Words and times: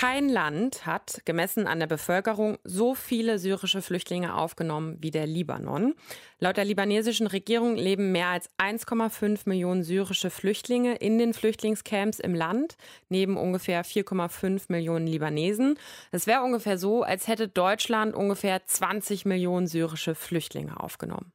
Kein 0.00 0.28
Land 0.28 0.86
hat, 0.86 1.22
gemessen 1.24 1.66
an 1.66 1.80
der 1.80 1.88
Bevölkerung, 1.88 2.58
so 2.62 2.94
viele 2.94 3.40
syrische 3.40 3.82
Flüchtlinge 3.82 4.36
aufgenommen 4.36 4.96
wie 5.00 5.10
der 5.10 5.26
Libanon. 5.26 5.96
Laut 6.38 6.56
der 6.56 6.64
libanesischen 6.64 7.26
Regierung 7.26 7.74
leben 7.74 8.12
mehr 8.12 8.28
als 8.28 8.48
1,5 8.58 9.40
Millionen 9.46 9.82
syrische 9.82 10.30
Flüchtlinge 10.30 10.94
in 10.94 11.18
den 11.18 11.34
Flüchtlingscamps 11.34 12.20
im 12.20 12.36
Land, 12.36 12.76
neben 13.08 13.36
ungefähr 13.36 13.84
4,5 13.84 14.66
Millionen 14.68 15.08
Libanesen. 15.08 15.76
Es 16.12 16.28
wäre 16.28 16.44
ungefähr 16.44 16.78
so, 16.78 17.02
als 17.02 17.26
hätte 17.26 17.48
Deutschland 17.48 18.14
ungefähr 18.14 18.64
20 18.64 19.24
Millionen 19.24 19.66
syrische 19.66 20.14
Flüchtlinge 20.14 20.78
aufgenommen. 20.78 21.32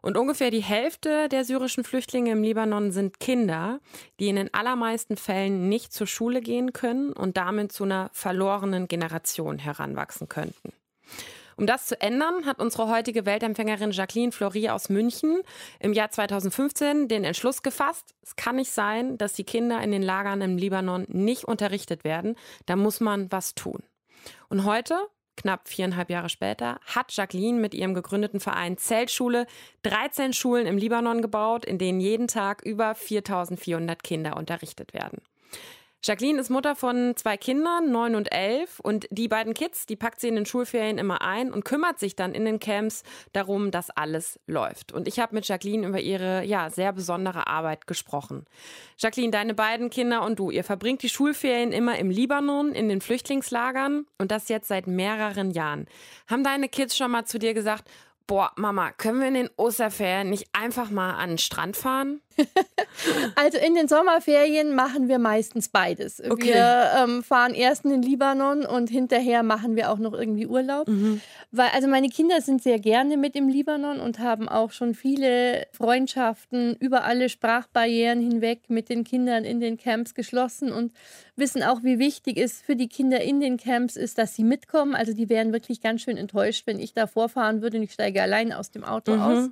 Und 0.00 0.16
ungefähr 0.16 0.50
die 0.50 0.62
Hälfte 0.62 1.28
der 1.28 1.44
syrischen 1.44 1.84
Flüchtlinge 1.84 2.32
im 2.32 2.42
Libanon 2.42 2.92
sind 2.92 3.20
Kinder, 3.20 3.80
die 4.20 4.28
in 4.28 4.36
den 4.36 4.52
allermeisten 4.54 5.16
Fällen 5.16 5.68
nicht 5.68 5.92
zur 5.92 6.06
Schule 6.06 6.40
gehen 6.40 6.72
können 6.72 7.12
und 7.12 7.36
damit 7.36 7.72
zu 7.72 7.84
einer 7.84 8.10
verlorenen 8.12 8.88
Generation 8.88 9.58
heranwachsen 9.58 10.28
könnten. 10.28 10.72
Um 11.58 11.66
das 11.66 11.86
zu 11.86 12.00
ändern, 12.00 12.46
hat 12.46 12.60
unsere 12.60 12.88
heutige 12.88 13.26
Weltempfängerin 13.26 13.90
Jacqueline 13.90 14.30
Flory 14.30 14.68
aus 14.68 14.90
München 14.90 15.42
im 15.80 15.92
Jahr 15.92 16.08
2015 16.08 17.08
den 17.08 17.24
Entschluss 17.24 17.64
gefasst, 17.64 18.14
es 18.22 18.36
kann 18.36 18.56
nicht 18.56 18.70
sein, 18.70 19.18
dass 19.18 19.32
die 19.32 19.42
Kinder 19.42 19.80
in 19.82 19.90
den 19.90 20.02
Lagern 20.02 20.40
im 20.40 20.56
Libanon 20.56 21.04
nicht 21.08 21.44
unterrichtet 21.44 22.04
werden. 22.04 22.36
Da 22.66 22.76
muss 22.76 23.00
man 23.00 23.32
was 23.32 23.56
tun. 23.56 23.82
Und 24.48 24.64
heute 24.64 24.94
Knapp 25.38 25.68
viereinhalb 25.68 26.10
Jahre 26.10 26.28
später 26.28 26.80
hat 26.84 27.12
Jacqueline 27.16 27.60
mit 27.60 27.72
ihrem 27.72 27.94
gegründeten 27.94 28.40
Verein 28.40 28.76
Zeltschule 28.76 29.46
13 29.84 30.32
Schulen 30.32 30.66
im 30.66 30.76
Libanon 30.76 31.22
gebaut, 31.22 31.64
in 31.64 31.78
denen 31.78 32.00
jeden 32.00 32.26
Tag 32.26 32.62
über 32.62 32.96
4400 32.96 34.02
Kinder 34.02 34.36
unterrichtet 34.36 34.94
werden. 34.94 35.22
Jacqueline 36.04 36.40
ist 36.40 36.48
Mutter 36.48 36.76
von 36.76 37.16
zwei 37.16 37.36
Kindern, 37.36 37.90
neun 37.90 38.14
und 38.14 38.32
elf. 38.32 38.78
Und 38.80 39.08
die 39.10 39.26
beiden 39.26 39.52
Kids, 39.52 39.84
die 39.84 39.96
packt 39.96 40.20
sie 40.20 40.28
in 40.28 40.36
den 40.36 40.46
Schulferien 40.46 40.96
immer 40.96 41.22
ein 41.22 41.52
und 41.52 41.64
kümmert 41.64 41.98
sich 41.98 42.14
dann 42.14 42.34
in 42.34 42.44
den 42.44 42.60
Camps 42.60 43.02
darum, 43.32 43.70
dass 43.72 43.90
alles 43.90 44.38
läuft. 44.46 44.92
Und 44.92 45.08
ich 45.08 45.18
habe 45.18 45.34
mit 45.34 45.48
Jacqueline 45.48 45.86
über 45.86 46.00
ihre 46.00 46.44
ja, 46.44 46.70
sehr 46.70 46.92
besondere 46.92 47.48
Arbeit 47.48 47.86
gesprochen. 47.88 48.44
Jacqueline, 48.96 49.32
deine 49.32 49.54
beiden 49.54 49.90
Kinder 49.90 50.22
und 50.22 50.38
du, 50.38 50.50
ihr 50.50 50.64
verbringt 50.64 51.02
die 51.02 51.08
Schulferien 51.08 51.72
immer 51.72 51.98
im 51.98 52.10
Libanon, 52.10 52.72
in 52.72 52.88
den 52.88 53.00
Flüchtlingslagern 53.00 54.06
und 54.18 54.30
das 54.30 54.48
jetzt 54.48 54.68
seit 54.68 54.86
mehreren 54.86 55.50
Jahren. 55.50 55.86
Haben 56.28 56.44
deine 56.44 56.68
Kids 56.68 56.96
schon 56.96 57.10
mal 57.10 57.24
zu 57.24 57.40
dir 57.40 57.54
gesagt, 57.54 57.90
boah, 58.28 58.52
Mama, 58.56 58.92
können 58.92 59.20
wir 59.20 59.28
in 59.28 59.34
den 59.34 59.50
Osterferien 59.56 60.30
nicht 60.30 60.46
einfach 60.52 60.90
mal 60.90 61.14
an 61.14 61.30
den 61.30 61.38
Strand 61.38 61.76
fahren? 61.76 62.20
Also 63.34 63.58
in 63.58 63.74
den 63.74 63.88
Sommerferien 63.88 64.74
machen 64.74 65.08
wir 65.08 65.18
meistens 65.18 65.68
beides. 65.68 66.22
Okay. 66.22 66.54
Wir 66.54 66.90
ähm, 66.96 67.22
fahren 67.22 67.54
erst 67.54 67.84
in 67.84 67.90
den 67.90 68.02
Libanon 68.02 68.64
und 68.64 68.90
hinterher 68.90 69.42
machen 69.42 69.76
wir 69.76 69.90
auch 69.90 69.98
noch 69.98 70.12
irgendwie 70.12 70.46
Urlaub. 70.46 70.88
Mhm. 70.88 71.20
Weil, 71.50 71.68
also 71.74 71.88
meine 71.88 72.08
Kinder 72.08 72.40
sind 72.40 72.62
sehr 72.62 72.78
gerne 72.78 73.16
mit 73.16 73.36
im 73.36 73.48
Libanon 73.48 74.00
und 74.00 74.18
haben 74.18 74.48
auch 74.48 74.72
schon 74.72 74.94
viele 74.94 75.66
Freundschaften 75.72 76.76
über 76.76 77.04
alle 77.04 77.28
Sprachbarrieren 77.28 78.20
hinweg 78.20 78.68
mit 78.68 78.88
den 78.88 79.04
Kindern 79.04 79.44
in 79.44 79.60
den 79.60 79.76
Camps 79.76 80.14
geschlossen 80.14 80.72
und 80.72 80.92
wissen 81.36 81.62
auch, 81.62 81.82
wie 81.82 81.98
wichtig 81.98 82.36
es 82.36 82.60
für 82.60 82.76
die 82.76 82.88
Kinder 82.88 83.20
in 83.20 83.40
den 83.40 83.56
Camps 83.56 83.96
ist, 83.96 84.18
dass 84.18 84.34
sie 84.34 84.44
mitkommen. 84.44 84.94
Also 84.94 85.12
die 85.12 85.28
wären 85.28 85.52
wirklich 85.52 85.80
ganz 85.80 86.02
schön 86.02 86.16
enttäuscht, 86.16 86.66
wenn 86.66 86.78
ich 86.78 86.92
da 86.92 87.06
vorfahren 87.06 87.62
würde 87.62 87.78
und 87.78 87.84
ich 87.84 87.92
steige 87.92 88.22
allein 88.22 88.52
aus 88.52 88.70
dem 88.70 88.84
Auto 88.84 89.14
mhm. 89.14 89.20
aus. 89.20 89.50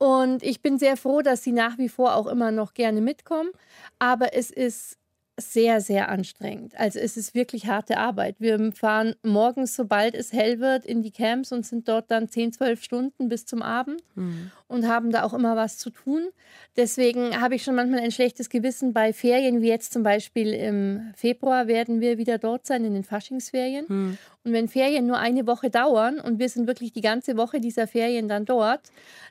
Und 0.00 0.42
ich 0.42 0.62
bin 0.62 0.78
sehr 0.78 0.96
froh, 0.96 1.20
dass 1.20 1.42
sie 1.42 1.52
nach 1.52 1.76
wie 1.76 1.90
vor 1.90 2.16
auch 2.16 2.26
immer 2.26 2.52
noch 2.52 2.72
gerne 2.72 3.02
mitkommen. 3.02 3.50
Aber 3.98 4.32
es 4.32 4.50
ist 4.50 4.96
sehr, 5.38 5.82
sehr 5.82 6.08
anstrengend. 6.08 6.74
Also 6.78 6.98
es 6.98 7.18
ist 7.18 7.34
wirklich 7.34 7.66
harte 7.66 7.98
Arbeit. 7.98 8.36
Wir 8.38 8.72
fahren 8.72 9.14
morgens, 9.22 9.76
sobald 9.76 10.14
es 10.14 10.32
hell 10.32 10.58
wird, 10.58 10.86
in 10.86 11.02
die 11.02 11.10
Camps 11.10 11.52
und 11.52 11.66
sind 11.66 11.86
dort 11.86 12.10
dann 12.10 12.28
10, 12.28 12.54
12 12.54 12.82
Stunden 12.82 13.28
bis 13.28 13.44
zum 13.44 13.60
Abend 13.60 14.02
mhm. 14.14 14.50
Und 14.70 14.86
haben 14.86 15.10
da 15.10 15.24
auch 15.24 15.34
immer 15.34 15.56
was 15.56 15.78
zu 15.78 15.90
tun. 15.90 16.28
Deswegen 16.76 17.40
habe 17.40 17.56
ich 17.56 17.64
schon 17.64 17.74
manchmal 17.74 18.00
ein 18.00 18.12
schlechtes 18.12 18.48
Gewissen 18.48 18.92
bei 18.92 19.12
Ferien, 19.12 19.60
wie 19.60 19.68
jetzt 19.68 19.92
zum 19.92 20.04
Beispiel 20.04 20.54
im 20.54 21.12
Februar 21.16 21.66
werden 21.66 22.00
wir 22.00 22.18
wieder 22.18 22.38
dort 22.38 22.66
sein, 22.66 22.84
in 22.84 22.94
den 22.94 23.02
Faschingsferien. 23.02 23.84
Mhm. 23.88 24.18
Und 24.42 24.52
wenn 24.54 24.68
Ferien 24.68 25.06
nur 25.06 25.18
eine 25.18 25.46
Woche 25.46 25.68
dauern 25.68 26.18
und 26.18 26.38
wir 26.38 26.48
sind 26.48 26.66
wirklich 26.66 26.92
die 26.92 27.02
ganze 27.02 27.36
Woche 27.36 27.60
dieser 27.60 27.86
Ferien 27.86 28.26
dann 28.26 28.46
dort, 28.46 28.80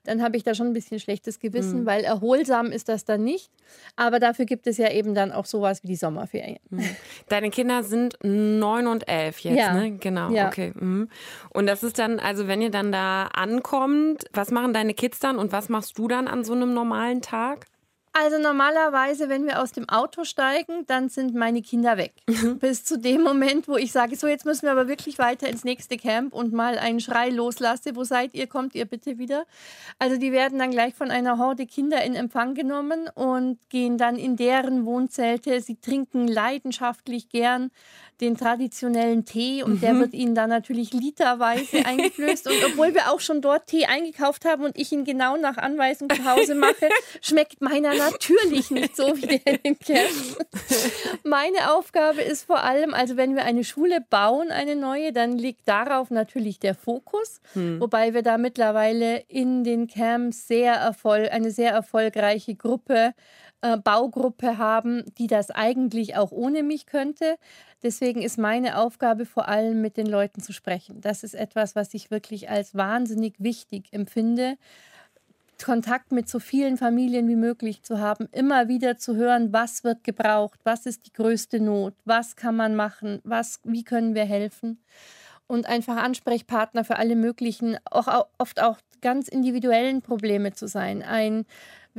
dann 0.03 0.21
habe 0.21 0.37
ich 0.37 0.43
da 0.43 0.53
schon 0.53 0.67
ein 0.67 0.73
bisschen 0.73 0.99
schlechtes 0.99 1.39
Gewissen, 1.39 1.81
mhm. 1.81 1.85
weil 1.85 2.03
erholsam 2.03 2.67
ist 2.67 2.89
das 2.89 3.05
dann 3.05 3.23
nicht. 3.23 3.49
Aber 3.95 4.19
dafür 4.19 4.45
gibt 4.45 4.67
es 4.67 4.77
ja 4.77 4.91
eben 4.91 5.15
dann 5.15 5.31
auch 5.31 5.45
sowas 5.45 5.81
wie 5.83 5.87
die 5.87 5.95
Sommerferien. 5.95 6.59
Mhm. 6.69 6.85
Deine 7.27 7.49
Kinder 7.49 7.81
sind 7.83 8.17
neun 8.21 8.85
und 8.85 9.07
elf 9.07 9.39
jetzt, 9.39 9.57
ja. 9.57 9.73
ne? 9.73 9.97
Genau, 9.97 10.29
ja. 10.31 10.47
okay. 10.47 10.73
Mhm. 10.75 11.09
Und 11.53 11.65
das 11.65 11.81
ist 11.83 11.97
dann, 11.97 12.19
also 12.19 12.47
wenn 12.47 12.61
ihr 12.61 12.71
dann 12.71 12.91
da 12.91 13.23
ankommt, 13.33 14.25
was 14.33 14.51
machen 14.51 14.73
deine 14.73 14.93
Kids 14.93 15.19
dann 15.19 15.28
und 15.37 15.51
was 15.51 15.69
machst 15.69 15.97
du 15.97 16.07
dann 16.07 16.27
an 16.27 16.43
so 16.43 16.53
einem 16.53 16.73
normalen 16.73 17.21
Tag? 17.21 17.65
Also 18.11 18.39
normalerweise, 18.39 19.29
wenn 19.29 19.45
wir 19.45 19.61
aus 19.61 19.71
dem 19.71 19.87
Auto 19.87 20.23
steigen, 20.23 20.85
dann 20.87 21.09
sind 21.09 21.35
meine 21.35 21.61
Kinder 21.61 21.95
weg. 21.95 22.13
Mhm. 22.27 22.57
Bis 22.59 22.83
zu 22.83 22.97
dem 22.97 23.21
Moment, 23.21 23.67
wo 23.67 23.77
ich 23.77 23.91
sage, 23.91 24.15
so 24.15 24.27
jetzt 24.27 24.45
müssen 24.45 24.63
wir 24.63 24.71
aber 24.71 24.87
wirklich 24.87 25.19
weiter 25.19 25.47
ins 25.47 25.63
nächste 25.63 25.95
Camp 25.95 26.33
und 26.33 26.51
mal 26.51 26.77
einen 26.79 26.99
Schrei 26.99 27.29
loslasse, 27.29 27.95
wo 27.95 28.03
seid 28.03 28.33
ihr, 28.33 28.47
kommt 28.47 28.73
ihr 28.73 28.85
bitte 28.85 29.19
wieder. 29.19 29.45
Also 29.99 30.17
die 30.17 30.31
werden 30.31 30.57
dann 30.57 30.71
gleich 30.71 30.95
von 30.95 31.11
einer 31.11 31.37
Horde 31.37 31.67
Kinder 31.67 32.03
in 32.03 32.15
Empfang 32.15 32.55
genommen 32.55 33.09
und 33.13 33.57
gehen 33.69 33.97
dann 33.97 34.17
in 34.17 34.35
deren 34.35 34.85
Wohnzelte. 34.85 35.61
Sie 35.61 35.79
trinken 35.79 36.27
leidenschaftlich 36.27 37.29
gern 37.29 37.69
den 38.21 38.37
traditionellen 38.37 39.25
Tee 39.25 39.63
und 39.63 39.75
mhm. 39.75 39.79
der 39.81 39.99
wird 39.99 40.13
ihnen 40.13 40.35
dann 40.35 40.49
natürlich 40.49 40.93
literweise 40.93 41.77
eingeflößt. 41.85 42.47
Und 42.47 42.57
obwohl 42.65 42.93
wir 42.93 43.11
auch 43.11 43.19
schon 43.19 43.41
dort 43.41 43.67
Tee 43.67 43.85
eingekauft 43.85 44.45
haben 44.45 44.63
und 44.63 44.77
ich 44.77 44.91
ihn 44.91 45.05
genau 45.05 45.37
nach 45.37 45.57
Anweisung 45.57 46.09
zu 46.09 46.25
Hause 46.25 46.55
mache, 46.55 46.89
schmeckt 47.21 47.61
meiner 47.61 47.93
natürlich 47.95 48.71
nicht 48.71 48.95
so 48.95 49.15
wie 49.15 49.27
der 49.27 49.47
in 49.47 49.59
den 49.63 49.79
Camps. 49.79 50.37
Meine 51.23 51.73
Aufgabe 51.73 52.21
ist 52.21 52.43
vor 52.43 52.63
allem, 52.63 52.93
also 52.93 53.17
wenn 53.17 53.35
wir 53.35 53.45
eine 53.45 53.63
Schule 53.63 54.03
bauen, 54.09 54.51
eine 54.51 54.75
neue, 54.75 55.13
dann 55.13 55.37
liegt 55.37 55.67
darauf 55.67 56.11
natürlich 56.11 56.59
der 56.59 56.75
Fokus, 56.75 57.41
mhm. 57.53 57.79
wobei 57.79 58.13
wir 58.13 58.21
da 58.21 58.37
mittlerweile 58.37 59.23
in 59.27 59.63
den 59.63 59.87
Camps 59.87 60.47
sehr 60.47 60.73
erfolg 60.73 61.31
eine 61.31 61.51
sehr 61.51 61.71
erfolgreiche 61.71 62.55
Gruppe 62.55 63.13
äh, 63.61 63.77
Baugruppe 63.77 64.57
haben, 64.57 65.03
die 65.17 65.27
das 65.27 65.51
eigentlich 65.51 66.15
auch 66.15 66.31
ohne 66.31 66.63
mich 66.63 66.85
könnte. 66.85 67.37
Deswegen 67.83 68.21
ist 68.21 68.37
meine 68.37 68.77
Aufgabe 68.77 69.25
vor 69.25 69.47
allem 69.47 69.81
mit 69.81 69.97
den 69.97 70.07
Leuten 70.07 70.41
zu 70.41 70.53
sprechen. 70.53 71.01
Das 71.01 71.23
ist 71.23 71.33
etwas, 71.33 71.75
was 71.75 71.93
ich 71.93 72.11
wirklich 72.11 72.49
als 72.49 72.75
wahnsinnig 72.75 73.35
wichtig 73.39 73.87
empfinde. 73.91 74.57
Kontakt 75.63 76.11
mit 76.11 76.29
so 76.29 76.39
vielen 76.39 76.77
Familien 76.77 77.27
wie 77.27 77.35
möglich 77.35 77.83
zu 77.83 77.99
haben, 77.99 78.27
immer 78.31 78.69
wieder 78.69 78.97
zu 78.97 79.15
hören, 79.15 79.51
was 79.51 79.83
wird 79.83 80.03
gebraucht, 80.05 80.59
was 80.63 80.85
ist 80.85 81.05
die 81.05 81.13
größte 81.13 81.59
Not, 81.59 81.93
was 82.05 82.37
kann 82.37 82.55
man 82.55 82.75
machen, 82.75 83.19
was, 83.23 83.59
wie 83.63 83.83
können 83.83 84.15
wir 84.15 84.23
helfen 84.25 84.79
und 85.49 85.65
einfach 85.65 85.97
Ansprechpartner 85.97 86.83
für 86.83 86.97
alle 86.97 87.15
möglichen, 87.15 87.77
auch, 87.85 88.27
oft 88.37 88.61
auch 88.61 88.77
ganz 89.01 89.27
individuellen 89.27 90.01
Probleme 90.01 90.53
zu 90.53 90.67
sein. 90.67 91.01
Ein 91.01 91.45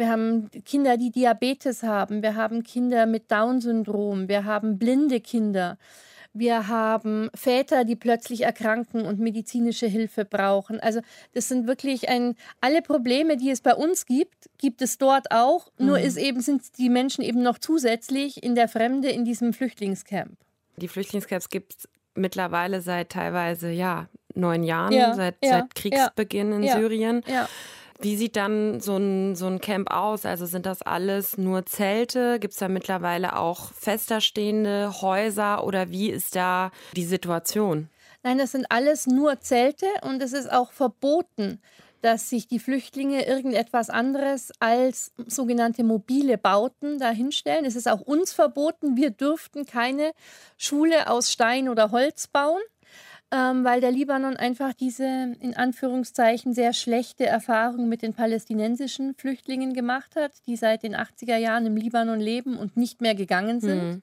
wir 0.00 0.08
haben 0.08 0.50
Kinder, 0.64 0.96
die 0.96 1.10
Diabetes 1.10 1.82
haben. 1.82 2.22
Wir 2.22 2.34
haben 2.34 2.64
Kinder 2.64 3.06
mit 3.06 3.30
Down-Syndrom. 3.30 4.28
Wir 4.28 4.44
haben 4.44 4.78
blinde 4.78 5.20
Kinder. 5.20 5.76
Wir 6.32 6.68
haben 6.68 7.28
Väter, 7.34 7.84
die 7.84 7.96
plötzlich 7.96 8.42
erkranken 8.42 9.04
und 9.04 9.18
medizinische 9.18 9.86
Hilfe 9.86 10.24
brauchen. 10.24 10.80
Also 10.80 11.00
das 11.34 11.48
sind 11.48 11.66
wirklich 11.66 12.08
ein, 12.08 12.34
alle 12.60 12.82
Probleme, 12.82 13.36
die 13.36 13.50
es 13.50 13.60
bei 13.60 13.74
uns 13.74 14.06
gibt, 14.06 14.48
gibt 14.58 14.80
es 14.80 14.96
dort 14.96 15.32
auch. 15.32 15.70
Mhm. 15.76 15.86
Nur 15.86 16.00
ist 16.00 16.16
eben, 16.16 16.40
sind 16.40 16.78
die 16.78 16.88
Menschen 16.88 17.22
eben 17.22 17.42
noch 17.42 17.58
zusätzlich 17.58 18.42
in 18.42 18.54
der 18.54 18.68
Fremde 18.68 19.10
in 19.10 19.24
diesem 19.24 19.52
Flüchtlingscamp. 19.52 20.32
Die 20.76 20.88
Flüchtlingscamps 20.88 21.50
gibt 21.50 21.74
es 21.76 21.88
mittlerweile 22.14 22.80
seit 22.80 23.10
teilweise 23.10 23.70
ja 23.70 24.08
neun 24.34 24.62
Jahren, 24.62 24.92
ja, 24.92 25.14
seit, 25.14 25.36
ja, 25.42 25.50
seit 25.50 25.74
Kriegsbeginn 25.74 26.52
in 26.52 26.68
Syrien. 26.68 27.22
Wie 28.02 28.16
sieht 28.16 28.36
dann 28.36 28.80
so 28.80 28.96
ein, 28.96 29.36
so 29.36 29.46
ein 29.46 29.60
Camp 29.60 29.90
aus? 29.90 30.24
Also 30.24 30.46
sind 30.46 30.64
das 30.64 30.80
alles 30.80 31.36
nur 31.36 31.66
Zelte? 31.66 32.38
Gibt 32.40 32.54
es 32.54 32.58
da 32.58 32.68
mittlerweile 32.68 33.36
auch 33.36 33.72
fester 33.72 34.20
stehende 34.20 35.02
Häuser 35.02 35.64
oder 35.64 35.90
wie 35.90 36.10
ist 36.10 36.34
da 36.34 36.70
die 36.96 37.04
Situation? 37.04 37.88
Nein, 38.22 38.38
das 38.38 38.52
sind 38.52 38.66
alles 38.70 39.06
nur 39.06 39.40
Zelte 39.40 39.86
und 40.02 40.22
es 40.22 40.32
ist 40.32 40.50
auch 40.50 40.72
verboten, 40.72 41.60
dass 42.02 42.30
sich 42.30 42.48
die 42.48 42.58
Flüchtlinge 42.58 43.26
irgendetwas 43.26 43.90
anderes 43.90 44.52
als 44.60 45.12
sogenannte 45.26 45.84
mobile 45.84 46.38
Bauten 46.38 46.98
dahinstellen. 46.98 47.64
Es 47.64 47.76
ist 47.76 47.88
auch 47.88 48.00
uns 48.00 48.32
verboten. 48.32 48.96
Wir 48.96 49.10
dürften 49.10 49.66
keine 49.66 50.12
Schule 50.56 51.10
aus 51.10 51.30
Stein 51.30 51.68
oder 51.68 51.90
Holz 51.90 52.26
bauen. 52.26 52.62
Ähm, 53.32 53.64
weil 53.64 53.80
der 53.80 53.92
Libanon 53.92 54.36
einfach 54.36 54.72
diese 54.74 55.36
in 55.40 55.56
Anführungszeichen 55.56 56.52
sehr 56.52 56.72
schlechte 56.72 57.26
Erfahrung 57.26 57.88
mit 57.88 58.02
den 58.02 58.12
palästinensischen 58.12 59.14
Flüchtlingen 59.14 59.72
gemacht 59.72 60.16
hat, 60.16 60.32
die 60.46 60.56
seit 60.56 60.82
den 60.82 60.96
80er 60.96 61.36
Jahren 61.36 61.66
im 61.66 61.76
Libanon 61.76 62.20
leben 62.20 62.56
und 62.56 62.76
nicht 62.76 63.00
mehr 63.00 63.14
gegangen 63.14 63.60
sind. 63.60 63.82
Mhm. 63.82 64.02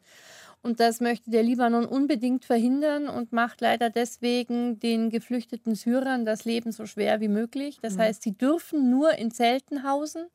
Und 0.63 0.79
das 0.79 1.01
möchte 1.01 1.29
der 1.29 1.43
Libanon 1.43 1.85
unbedingt 1.85 2.45
verhindern 2.45 3.07
und 3.07 3.31
macht 3.31 3.61
leider 3.61 3.89
deswegen 3.89 4.79
den 4.79 5.09
geflüchteten 5.09 5.75
Syrern 5.75 6.25
das 6.25 6.45
Leben 6.45 6.71
so 6.71 6.85
schwer 6.85 7.21
wie 7.21 7.27
möglich. 7.27 7.79
Das 7.81 7.95
mhm. 7.95 7.99
heißt, 7.99 8.23
sie 8.23 8.33
dürfen 8.33 8.89
nur 8.89 9.13
in 9.13 9.31
Zelten 9.31 9.83
hausen. 9.83 10.25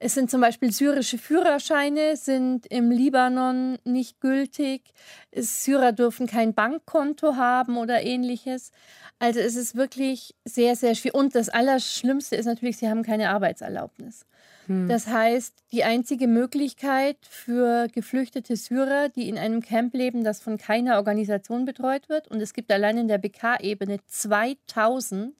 Es 0.00 0.14
sind 0.14 0.30
zum 0.30 0.40
Beispiel 0.40 0.72
syrische 0.72 1.18
Führerscheine, 1.18 2.16
sind 2.16 2.66
im 2.66 2.90
Libanon 2.90 3.78
nicht 3.84 4.20
gültig. 4.20 4.92
Syrer 5.34 5.92
dürfen 5.92 6.28
kein 6.28 6.54
Bankkonto 6.54 7.34
haben 7.34 7.76
oder 7.76 8.02
ähnliches. 8.02 8.70
Also 9.18 9.40
es 9.40 9.56
ist 9.56 9.74
wirklich 9.74 10.36
sehr, 10.44 10.76
sehr 10.76 10.94
schwierig. 10.94 11.18
Und 11.18 11.34
das 11.34 11.48
Allerschlimmste 11.48 12.36
ist 12.36 12.46
natürlich, 12.46 12.76
sie 12.76 12.88
haben 12.88 13.02
keine 13.02 13.30
Arbeitserlaubnis. 13.30 14.24
Hm. 14.66 14.86
Das 14.88 15.08
heißt, 15.08 15.54
die 15.72 15.82
einzige 15.82 16.28
Möglichkeit 16.28 17.16
für 17.28 17.88
geflüchtete 17.88 18.54
Syrer, 18.54 19.08
die 19.08 19.28
in 19.28 19.36
einem 19.36 19.62
Camp 19.62 19.94
leben, 19.94 20.22
das 20.22 20.40
von 20.40 20.58
keiner 20.58 20.98
Organisation 20.98 21.64
betreut 21.64 22.08
wird, 22.08 22.28
und 22.28 22.40
es 22.40 22.52
gibt 22.52 22.70
allein 22.70 22.98
in 22.98 23.08
der 23.08 23.18
BK-Ebene 23.18 23.98
2000 24.06 25.34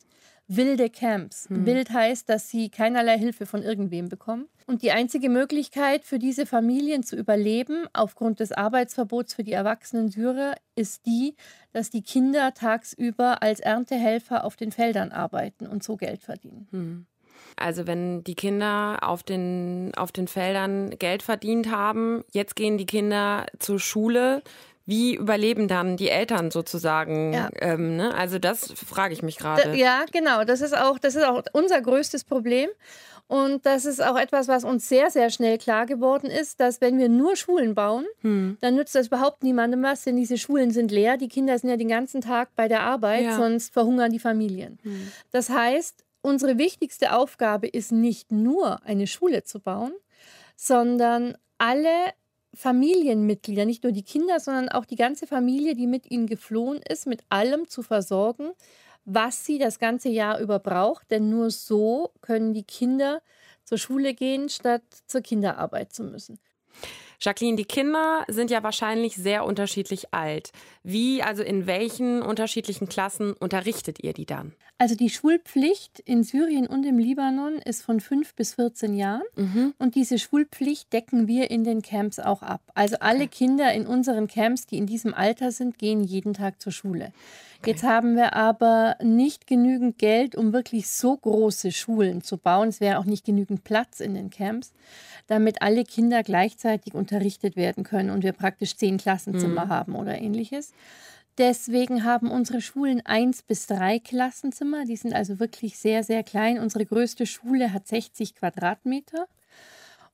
wilde 0.49 0.91
Camps. 0.91 1.49
Hm. 1.49 1.67
Wild 1.67 1.91
heißt, 1.91 2.29
dass 2.29 2.49
sie 2.49 2.71
keinerlei 2.71 3.19
Hilfe 3.19 3.47
von 3.47 3.63
irgendwem 3.63 4.09
bekommen. 4.09 4.49
Und 4.67 4.83
die 4.83 4.91
einzige 4.91 5.29
Möglichkeit 5.29 6.05
für 6.05 6.19
diese 6.19 6.45
Familien 6.45 7.03
zu 7.03 7.17
überleben, 7.17 7.87
aufgrund 7.93 8.41
des 8.41 8.53
Arbeitsverbots 8.53 9.35
für 9.35 9.45
die 9.45 9.53
erwachsenen 9.53 10.11
Syrer, 10.11 10.55
ist 10.75 11.07
die, 11.07 11.37
dass 11.73 11.91
die 11.91 12.03
Kinder 12.03 12.53
tagsüber 12.55 13.43
als 13.43 13.61
Erntehelfer 13.61 14.45
auf 14.45 14.57
den 14.57 14.73
Feldern 14.73 15.13
arbeiten 15.13 15.67
und 15.67 15.83
so 15.83 15.97
Geld 15.97 16.23
verdienen. 16.23 16.67
Hm. 16.71 17.07
Also 17.57 17.87
wenn 17.87 18.25
die 18.25 18.35
Kinder 18.35 18.99
auf 19.03 19.23
den, 19.23 19.93
auf 19.97 20.13
den 20.13 20.29
Feldern 20.29 20.91
Geld 20.99 21.23
verdient 21.23 21.71
haben, 21.71 22.25
jetzt 22.31 22.57
gehen 22.57 22.79
die 22.79 22.87
Kinder 22.87 23.47
zur 23.59 23.81
Schule, 23.81 24.43
wie 24.89 25.17
überleben 25.17 25.69
dann 25.69 25.99
die 25.99 26.09
Eltern 26.09 26.51
sozusagen? 26.51 27.35
Ja. 27.35 27.51
Ähm, 27.61 27.97
ne? 27.97 28.15
Also 28.15 28.39
das 28.39 28.73
frage 28.73 29.13
ich 29.13 29.23
mich 29.23 29.37
gerade. 29.37 29.77
Ja, 29.77 30.07
genau. 30.11 30.45
Das 30.45 30.63
ist 30.63 30.75
auch, 30.75 30.99
das 30.99 31.15
ist 31.15 31.25
auch 31.25 31.43
unser 31.53 31.83
größtes 31.83 32.25
Problem. 32.25 32.71
Und 33.27 33.67
das 33.67 33.85
ist 33.85 34.03
auch 34.03 34.19
etwas, 34.19 34.49
was 34.49 34.65
uns 34.65 34.89
sehr, 34.89 35.11
sehr 35.11 35.29
schnell 35.29 35.59
klar 35.59 35.85
geworden 35.85 36.31
ist, 36.31 36.59
dass 36.59 36.81
wenn 36.81 36.97
wir 36.97 37.11
nur 37.11 37.37
Schulen 37.37 37.75
bauen, 37.75 38.07
hm. 38.23 38.57
dann 38.63 38.77
nützt 38.77 38.95
das 38.95 39.09
überhaupt 39.09 39.43
niemandem 39.43 39.83
was, 39.83 40.05
denn 40.05 40.17
diese 40.17 40.39
Schulen 40.39 40.71
sind 40.71 40.91
leer. 40.91 41.19
Die 41.19 41.29
Kinder 41.29 41.59
sind 41.59 41.69
ja 41.69 41.77
den 41.77 41.89
ganzen 41.89 42.23
Tag 42.23 42.49
bei 42.57 42.67
der 42.67 42.81
Arbeit, 42.81 43.25
ja. 43.25 43.37
sonst 43.37 43.75
verhungern 43.75 44.11
die 44.11 44.19
Familien. 44.19 44.79
Hm. 44.83 45.13
Das 45.33 45.51
heißt, 45.51 46.03
unsere 46.23 46.57
wichtigste 46.57 47.13
Aufgabe 47.13 47.69
ist 47.69 47.93
nicht 47.93 48.33
nur 48.33 48.83
eine 48.85 49.07
Schule 49.07 49.45
zu 49.45 49.61
bauen, 49.61 49.93
sondern 50.57 51.37
alle 51.59 51.91
Familienmitglieder, 52.55 53.65
nicht 53.65 53.83
nur 53.85 53.93
die 53.93 54.03
Kinder, 54.03 54.41
sondern 54.41 54.69
auch 54.69 54.85
die 54.85 54.97
ganze 54.97 55.27
Familie, 55.27 55.75
die 55.75 55.87
mit 55.87 56.11
ihnen 56.11 56.27
geflohen 56.27 56.81
ist, 56.89 57.07
mit 57.07 57.23
allem 57.29 57.69
zu 57.69 57.83
versorgen, 57.83 58.53
was 59.05 59.45
sie 59.45 59.59
das 59.59 59.79
ganze 59.79 60.09
Jahr 60.09 60.41
über 60.41 60.59
braucht. 60.59 61.11
Denn 61.11 61.31
nur 61.31 61.51
so 61.51 62.13
können 62.21 62.55
die 62.55 62.65
Kinder 62.65 63.23
zur 63.65 63.79
Schule 63.79 64.15
gehen, 64.15 64.49
statt 64.49 64.83
zur 65.07 65.21
Kinderarbeit 65.21 65.93
zu 65.93 66.05
müssen. 66.05 66.39
Jacqueline, 67.21 67.57
die 67.57 67.65
Kinder 67.65 68.25
sind 68.29 68.51
ja 68.51 68.63
wahrscheinlich 68.63 69.17
sehr 69.17 69.45
unterschiedlich 69.45 70.15
alt. 70.15 70.53
Wie, 70.85 71.23
also 71.23 71.43
in 71.43 71.67
welchen 71.67 72.23
unterschiedlichen 72.23 72.89
Klassen 72.89 73.33
unterrichtet 73.33 74.03
ihr 74.03 74.13
die 74.13 74.27
dann? 74.27 74.55
Also 74.81 74.95
die 74.95 75.11
Schulpflicht 75.11 75.99
in 75.99 76.23
Syrien 76.23 76.69
und 76.69 76.87
im 76.87 76.99
Libanon 76.99 77.55
ist 77.55 77.83
von 77.83 77.99
5 77.99 78.35
bis 78.35 78.55
14 78.55 78.95
Jahren. 78.95 79.25
Mhm. 79.35 79.75
Und 79.79 79.97
diese 79.97 80.21
Schulpflicht 80.21 80.93
decken 80.93 81.27
wir 81.27 81.51
in 81.51 81.65
den 81.65 81.83
Camps 81.83 82.21
auch 82.21 82.43
ab. 82.43 82.61
Also 82.75 82.97
alle. 83.01 83.27
Kinder 83.27 83.73
in 83.73 83.87
unseren 83.87 84.29
Camps, 84.29 84.67
die 84.67 84.79
in 84.79 84.87
diesem 84.87 85.13
Alter 85.13 85.51
sind, 85.51 85.79
gehen 85.79 86.05
jeden 86.05 86.35
Tag 86.35 86.63
zur 86.63 86.73
Schule. 86.73 87.13
Jetzt 87.67 87.83
haben 87.83 88.15
wir 88.15 88.35
aber 88.35 88.97
nicht 89.03 89.47
genügend 89.47 89.99
Geld, 89.99 90.37
um 90.37 90.53
wirklich 90.53 90.89
so 90.89 91.17
große 91.17 91.73
Schulen 91.73 92.23
zu 92.23 92.39
bauen. 92.39 92.69
Es 92.69 92.81
wäre 92.81 92.99
auch 92.99 93.05
nicht 93.05 93.25
genügend 93.25 93.65
Platz 93.65 94.01
in 94.01 94.15
den 94.15 94.31
Camps, 94.31 94.73
damit 95.27 95.61
alle 95.61 95.85
Kinder 95.85 96.23
gleichzeitig 96.23 96.95
unterrichtet 96.95 97.57
werden 97.57 97.83
können 97.83 98.11
und 98.11 98.23
wir 98.23 98.33
praktisch 98.33 98.77
zehn 98.77 98.97
Klassenzimmer 98.97 99.67
mhm. 99.67 99.71
haben 99.71 99.97
oder 99.97 100.19
ähnliches. 100.21 100.73
Deswegen 101.37 102.05
haben 102.05 102.31
unsere 102.31 102.61
Schulen 102.61 103.05
eins 103.05 103.43
bis 103.43 103.67
drei 103.67 104.01
Klassenzimmer. 104.01 104.85
Die 104.85 104.97
sind 104.97 105.15
also 105.15 105.39
wirklich 105.39 105.79
sehr, 105.79 106.03
sehr 106.03 106.25
klein. 106.25 106.59
Unsere 106.59 106.85
größte 106.85 107.27
Schule 107.27 107.73
hat 107.73 107.87
60 107.87 108.35
Quadratmeter. 108.35 109.27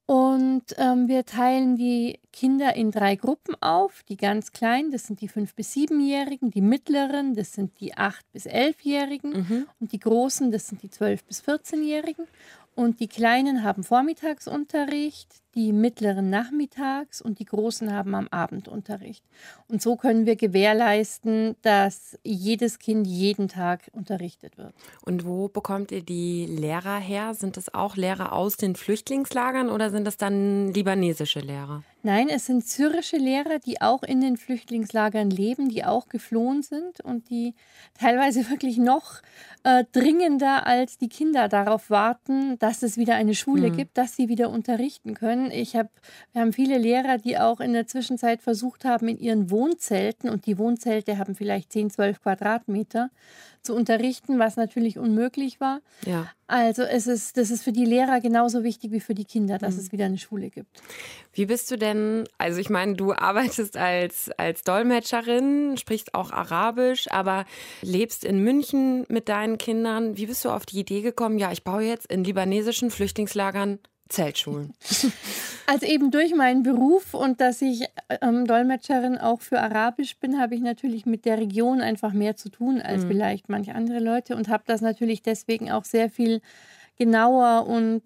Und 0.07 0.65
ähm, 0.77 1.09
wir 1.09 1.25
teilen 1.25 1.77
die 1.77 2.21
Kinder 2.31 2.77
in 2.77 2.91
drei 2.91 3.17
Gruppen 3.17 3.55
auf. 3.63 4.03
Die 4.09 4.19
ganz 4.19 4.53
kleinen, 4.53 4.91
das 4.91 5.07
sind 5.07 5.23
die 5.23 5.29
fünf 5.29 5.55
bis 5.55 5.73
siebenjährigen, 5.73 6.51
die 6.51 6.61
mittleren, 6.61 7.35
das 7.35 7.55
sind 7.55 7.81
die 7.81 7.97
acht 7.97 8.31
bis 8.33 8.45
elfjährigen 8.45 9.31
mhm. 9.31 9.67
und 9.81 9.93
die 9.93 10.01
großen, 10.01 10.51
das 10.51 10.67
sind 10.67 10.83
die 10.83 10.91
zwölf 10.91 11.25
bis 11.25 11.41
vierzehnjährigen. 11.41 12.27
Und 12.75 13.01
die 13.01 13.09
Kleinen 13.09 13.63
haben 13.63 13.83
Vormittagsunterricht, 13.83 15.44
die 15.55 15.73
Mittleren 15.73 16.31
nachmittags 16.31 17.21
und 17.21 17.39
die 17.39 17.45
Großen 17.45 17.93
haben 17.93 18.15
am 18.15 18.29
Abend 18.29 18.69
Unterricht. 18.69 19.25
Und 19.69 19.83
so 19.83 19.97
können 19.97 20.27
wir 20.27 20.37
gewährleisten, 20.37 21.57
dass 21.63 22.19
jedes 22.25 22.79
Kind 22.79 23.07
jeden 23.07 23.49
Tag 23.49 23.91
unterrichtet 23.93 24.59
wird. 24.59 24.75
Und 25.03 25.25
wo 25.25 25.49
bekommt 25.49 25.93
ihr 25.93 26.03
die 26.03 26.47
Lehrer 26.47 26.99
her? 26.99 27.35
Sind 27.35 27.57
das 27.57 27.73
auch 27.73 27.97
Lehrer 27.97 28.33
aus 28.33 28.57
den 28.57 28.75
Flüchtlingslagern 28.75 29.71
oder 29.71 29.91
sind 29.91 30.05
das 30.05 30.17
dann 30.17 30.73
libanesische 30.73 31.41
Lehrer? 31.41 31.83
Nein, 32.07 32.29
es 32.29 32.45
sind 32.45 32.67
syrische 32.67 33.17
Lehrer, 33.17 33.59
die 33.61 33.81
auch 33.81 34.03
in 34.03 34.21
den 34.21 34.37
Flüchtlingslagern 34.37 35.31
leben, 35.31 35.71
die 35.71 35.87
auch 35.87 36.11
geflohen 36.11 36.63
sind 36.63 37.01
und 37.01 37.31
die 37.31 37.55
teilweise 37.99 38.51
wirklich 38.51 38.77
noch 38.77 39.23
äh, 39.63 39.85
dringender 39.91 40.67
als 40.67 40.99
die 40.99 41.09
Kinder 41.09 41.49
darauf 41.49 41.89
warten, 41.89 42.59
dass 42.59 42.83
es 42.83 42.99
wieder 42.99 43.15
eine 43.15 43.35
Schule 43.35 43.71
mhm. 43.71 43.77
gibt, 43.77 43.97
dass 43.97 44.17
sie 44.17 44.29
wieder 44.29 44.51
unterrichten 44.51 45.15
können. 45.15 45.44
Ich 45.51 45.77
hab, 45.77 45.89
wir 46.33 46.43
haben 46.43 46.53
viele 46.53 46.79
Lehrer, 46.79 47.19
die 47.19 47.39
auch 47.39 47.61
in 47.61 47.73
der 47.73 47.87
Zwischenzeit 47.87 48.43
versucht 48.43 48.85
haben, 48.85 49.09
in 49.09 49.19
ihren 49.19 49.51
Wohnzelten, 49.51 50.29
und 50.31 50.47
die 50.47 50.59
Wohnzelte 50.59 51.19
haben 51.19 51.35
vielleicht 51.35 51.73
10, 51.73 51.91
12 51.91 52.23
Quadratmeter, 52.23 53.11
zu 53.65 53.75
unterrichten, 53.75 54.39
was 54.39 54.57
natürlich 54.57 54.99
unmöglich 54.99 55.59
war. 55.59 55.81
Ja. 56.05 56.31
Also 56.47 56.83
es 56.83 57.07
ist, 57.07 57.39
das 57.39 57.51
ist 57.51 57.65
für 57.65 57.73
die 57.73 57.87
Lehrer 57.87 58.21
genauso 58.21 58.63
wichtig 58.63 58.93
wie 58.93 59.01
für 59.01 59.15
die 59.15 59.25
Kinder, 59.25 59.57
dass 59.57 59.75
mhm. 59.75 59.81
es 59.81 59.93
wieder 59.93 60.05
eine 60.05 60.19
Schule 60.19 60.51
gibt. 60.51 60.83
Wie 61.33 61.47
bist 61.47 61.71
du 61.71 61.79
denn, 61.79 62.25
also 62.37 62.61
ich 62.61 62.69
meine, 62.69 62.95
du 62.95 63.15
arbeitest 63.15 63.77
als, 63.79 64.31
als 64.37 64.63
Dolmetscherin, 64.65 65.77
sprichst 65.79 66.15
auch 66.15 66.31
Arabisch, 66.31 67.11
aber 67.11 67.47
lebst 67.81 68.25
in 68.25 68.41
München 68.41 69.07
mit 69.09 69.31
deinen 69.31 69.57
Kindern. 69.57 70.19
Wie 70.19 70.27
bist 70.27 70.45
du 70.45 70.51
auf 70.51 70.67
die 70.67 70.79
Idee 70.79 71.01
gekommen, 71.01 71.39
ja, 71.39 71.51
ich 71.51 71.65
baue 71.65 71.83
jetzt 71.83 72.13
in 72.13 72.23
libanesischen 72.23 72.91
Flüchtlingslagern 72.91 73.79
Zeltschulen? 74.15 74.75
Also 75.67 75.87
eben 75.87 76.11
durch 76.11 76.35
meinen 76.35 76.63
Beruf 76.63 77.15
und 77.15 77.41
dass 77.41 77.63
ich 77.63 77.87
ähm, 78.21 78.47
Dolmetscherin 78.47 79.17
auch 79.17 79.41
für 79.41 79.61
Arabisch 79.61 80.19
bin, 80.19 80.39
habe 80.39 80.55
ich 80.55 80.61
natürlich 80.61 81.07
mit 81.07 81.25
der 81.25 81.39
Region 81.39 81.81
einfach 81.81 82.13
mehr 82.13 82.37
zu 82.37 82.51
tun 82.51 82.83
als 82.83 83.05
mhm. 83.05 83.09
vielleicht 83.09 83.49
manche 83.49 83.75
andere 83.75 83.99
Leute 83.99 84.37
und 84.37 84.49
habe 84.49 84.65
das 84.67 84.83
natürlich 84.83 85.23
deswegen 85.23 85.73
auch 85.73 85.87
sehr 85.87 86.11
viel 86.11 86.43
genauer 86.99 87.67
und 87.67 88.03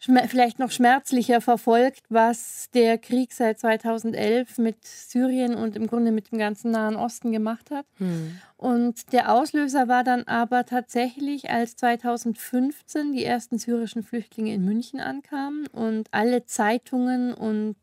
vielleicht 0.00 0.58
noch 0.58 0.70
schmerzlicher 0.70 1.40
verfolgt, 1.40 2.04
was 2.08 2.70
der 2.72 2.96
Krieg 2.96 3.32
seit 3.32 3.60
2011 3.60 4.58
mit 4.58 4.84
Syrien 4.84 5.54
und 5.54 5.76
im 5.76 5.86
Grunde 5.86 6.10
mit 6.10 6.32
dem 6.32 6.38
ganzen 6.38 6.70
Nahen 6.70 6.96
Osten 6.96 7.32
gemacht 7.32 7.70
hat. 7.70 7.84
Hm. 7.98 8.38
Und 8.56 9.12
der 9.12 9.32
Auslöser 9.32 9.88
war 9.88 10.02
dann 10.02 10.24
aber 10.24 10.64
tatsächlich, 10.64 11.50
als 11.50 11.76
2015 11.76 13.12
die 13.12 13.24
ersten 13.24 13.58
syrischen 13.58 14.02
Flüchtlinge 14.02 14.54
in 14.54 14.64
München 14.64 15.00
ankamen 15.00 15.66
und 15.68 16.08
alle 16.12 16.46
Zeitungen 16.46 17.34
und 17.34 17.76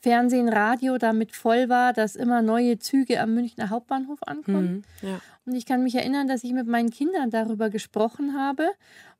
Fernsehen, 0.00 0.48
Radio 0.48 0.98
damit 0.98 1.32
voll 1.32 1.68
war, 1.68 1.92
dass 1.92 2.14
immer 2.14 2.40
neue 2.40 2.78
Züge 2.78 3.20
am 3.20 3.34
Münchner 3.34 3.70
Hauptbahnhof 3.70 4.22
ankommen. 4.22 4.84
Mhm, 5.02 5.08
ja. 5.08 5.20
Und 5.46 5.54
ich 5.54 5.66
kann 5.66 5.82
mich 5.82 5.96
erinnern, 5.96 6.28
dass 6.28 6.44
ich 6.44 6.52
mit 6.52 6.68
meinen 6.68 6.90
Kindern 6.90 7.30
darüber 7.30 7.70
gesprochen 7.70 8.38
habe 8.38 8.68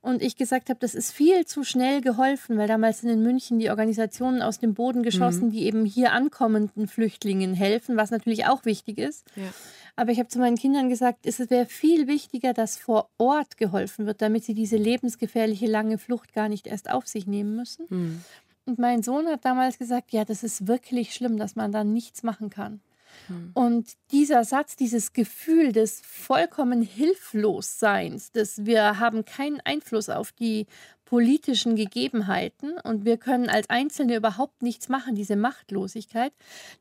und 0.07 0.23
ich 0.23 0.37
gesagt 0.37 0.69
habe, 0.69 0.79
das 0.79 0.95
ist 0.95 1.11
viel 1.11 1.47
zu 1.47 1.65
schnell 1.65 2.01
geholfen, 2.01 2.57
weil 2.59 2.69
damals 2.69 3.01
sind 3.01 3.11
in 3.11 3.25
München 3.25 3.59
die 3.59 3.71
Organisationen 3.71 4.41
aus 4.41 4.61
dem 4.61 4.73
Boden 4.73 5.03
geschossen, 5.03 5.47
mhm. 5.47 5.51
die 5.51 5.65
eben 5.65 5.85
hier 5.85 6.13
ankommenden 6.13 6.87
Flüchtlingen 6.87 7.55
helfen, 7.55 7.97
was 7.97 8.13
natürlich 8.13 8.47
auch 8.47 8.65
wichtig 8.65 8.99
ist. 8.99 9.27
Ja. 9.35 9.53
Aber 9.97 10.13
ich 10.13 10.21
habe 10.21 10.29
zu 10.29 10.39
meinen 10.39 10.57
Kindern 10.57 10.89
gesagt, 10.89 11.27
es 11.27 11.41
wäre 11.51 11.67
viel 11.67 12.07
wichtiger, 12.07 12.53
dass 12.53 12.77
vor 12.77 13.09
Ort 13.19 13.57
geholfen 13.57 14.07
wird, 14.07 14.23
damit 14.23 14.45
sie 14.45 14.55
diese 14.55 14.77
lebensgefährliche 14.77 15.67
lange 15.67 15.99
Flucht 15.99 16.33
gar 16.33 16.49
nicht 16.49 16.69
erst 16.69 16.89
auf 16.89 17.09
sich 17.09 17.27
nehmen 17.27 17.57
müssen. 17.57 17.87
Mhm. 17.89 18.21
Und 18.65 18.79
mein 18.79 19.03
Sohn 19.03 19.27
hat 19.27 19.45
damals 19.45 19.77
gesagt, 19.77 20.13
ja, 20.13 20.25
das 20.25 20.45
ist 20.45 20.69
wirklich 20.69 21.15
schlimm, 21.15 21.37
dass 21.37 21.57
man 21.57 21.73
da 21.73 21.83
nichts 21.83 22.23
machen 22.23 22.49
kann. 22.49 22.81
Hm. 23.29 23.51
Und 23.55 23.93
dieser 24.13 24.45
Satz, 24.45 24.77
dieses 24.77 25.13
Gefühl 25.13 25.73
des 25.73 26.01
vollkommen 26.05 26.83
Hilflosseins, 26.83 28.33
dass 28.33 28.65
wir 28.67 28.99
haben 28.99 29.25
keinen 29.25 29.61
Einfluss 29.61 30.09
auf 30.09 30.33
die 30.33 30.67
politischen 31.07 31.77
Gegebenheiten 31.77 32.75
und 32.83 33.05
wir 33.05 33.17
können 33.17 33.49
als 33.49 33.71
Einzelne 33.71 34.17
überhaupt 34.17 34.63
nichts 34.63 34.89
machen, 34.89 35.15
diese 35.15 35.37
Machtlosigkeit. 35.37 36.33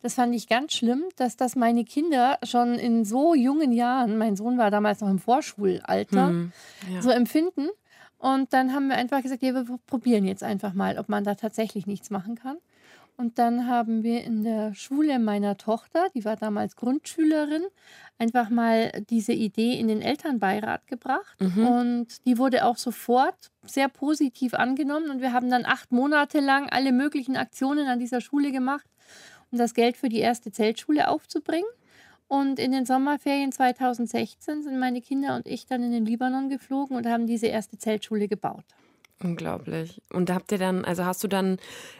Das 0.02 0.16
fand 0.16 0.36
ich 0.36 0.48
ganz 0.48 0.74
schlimm, 0.74 1.04
dass 1.16 1.38
das 1.38 1.56
meine 1.56 1.86
Kinder 1.86 2.40
schon 2.44 2.74
in 2.74 3.06
so 3.06 3.36
jungen 3.36 3.72
Jahren, 3.72 4.18
mein 4.18 4.36
Sohn 4.36 4.58
war 4.58 4.72
damals 4.72 5.00
noch 5.00 5.10
im 5.10 5.20
Vorschulalter, 5.20 6.28
hm, 6.28 6.52
ja. 6.92 7.02
so 7.02 7.12
empfinden. 7.12 7.70
Und 8.18 8.54
dann 8.54 8.74
haben 8.74 8.88
wir 8.88 8.96
einfach 8.96 9.22
gesagt, 9.22 9.44
ja, 9.44 9.54
wir 9.54 9.80
probieren 9.86 10.26
jetzt 10.26 10.42
einfach 10.42 10.74
mal, 10.74 10.98
ob 10.98 11.08
man 11.08 11.24
da 11.24 11.36
tatsächlich 11.36 11.86
nichts 11.86 12.10
machen 12.10 12.36
kann. 12.36 12.58
Und 13.18 13.40
dann 13.40 13.68
haben 13.68 14.04
wir 14.04 14.24
in 14.24 14.44
der 14.44 14.74
Schule 14.74 15.20
meiner 15.20 15.56
Tochter, 15.58 16.08
die 16.14 16.26
war 16.26 16.36
damals 16.36 16.76
Grundschülerin, 16.76 17.64
einfach 18.18 18.50
mal 18.50 18.92
diese 19.10 19.32
Idee 19.32 19.80
in 19.80 19.88
den 19.88 20.02
Elternbeirat 20.02 20.86
gebracht. 20.88 21.40
Mhm. 21.40 21.68
Und 21.68 22.26
die 22.26 22.38
wurde 22.38 22.66
auch 22.66 22.78
sofort 22.78 23.52
sehr 23.64 23.88
positiv 23.88 24.54
angenommen. 24.54 25.10
Und 25.10 25.22
wir 25.22 25.32
haben 25.32 25.50
dann 25.50 25.66
acht 25.66 25.94
Monate 25.94 26.42
lang 26.42 26.70
alle 26.70 26.92
möglichen 26.92 27.38
Aktionen 27.38 27.88
an 27.88 28.00
dieser 28.00 28.20
Schule 28.20 28.52
gemacht, 28.52 28.86
um 29.52 29.58
das 29.58 29.74
Geld 29.74 29.96
für 29.96 30.10
die 30.10 30.20
erste 30.20 30.52
Zeltschule 30.52 31.08
aufzubringen. 31.08 31.70
Und 32.28 32.60
in 32.60 32.72
den 32.72 32.86
Sommerferien 32.86 33.52
2016 33.52 34.64
sind 34.64 34.80
meine 34.80 35.00
Kinder 35.02 35.36
und 35.36 35.48
ich 35.48 35.68
dann 35.68 35.84
in 35.84 35.92
den 35.92 36.06
Libanon 36.06 36.50
geflogen 36.50 36.98
und 36.98 37.06
haben 37.06 37.28
diese 37.28 37.48
erste 37.48 37.78
Zeltschule 37.78 38.28
gebaut. 38.28 38.66
Unglaublich. 39.24 40.02
Und 40.12 40.30
habt 40.30 40.52
ihr 40.52 40.58
dann, 40.58 40.84
also 40.84 41.06
hast 41.06 41.24
du 41.24 41.30
dann 41.30 41.58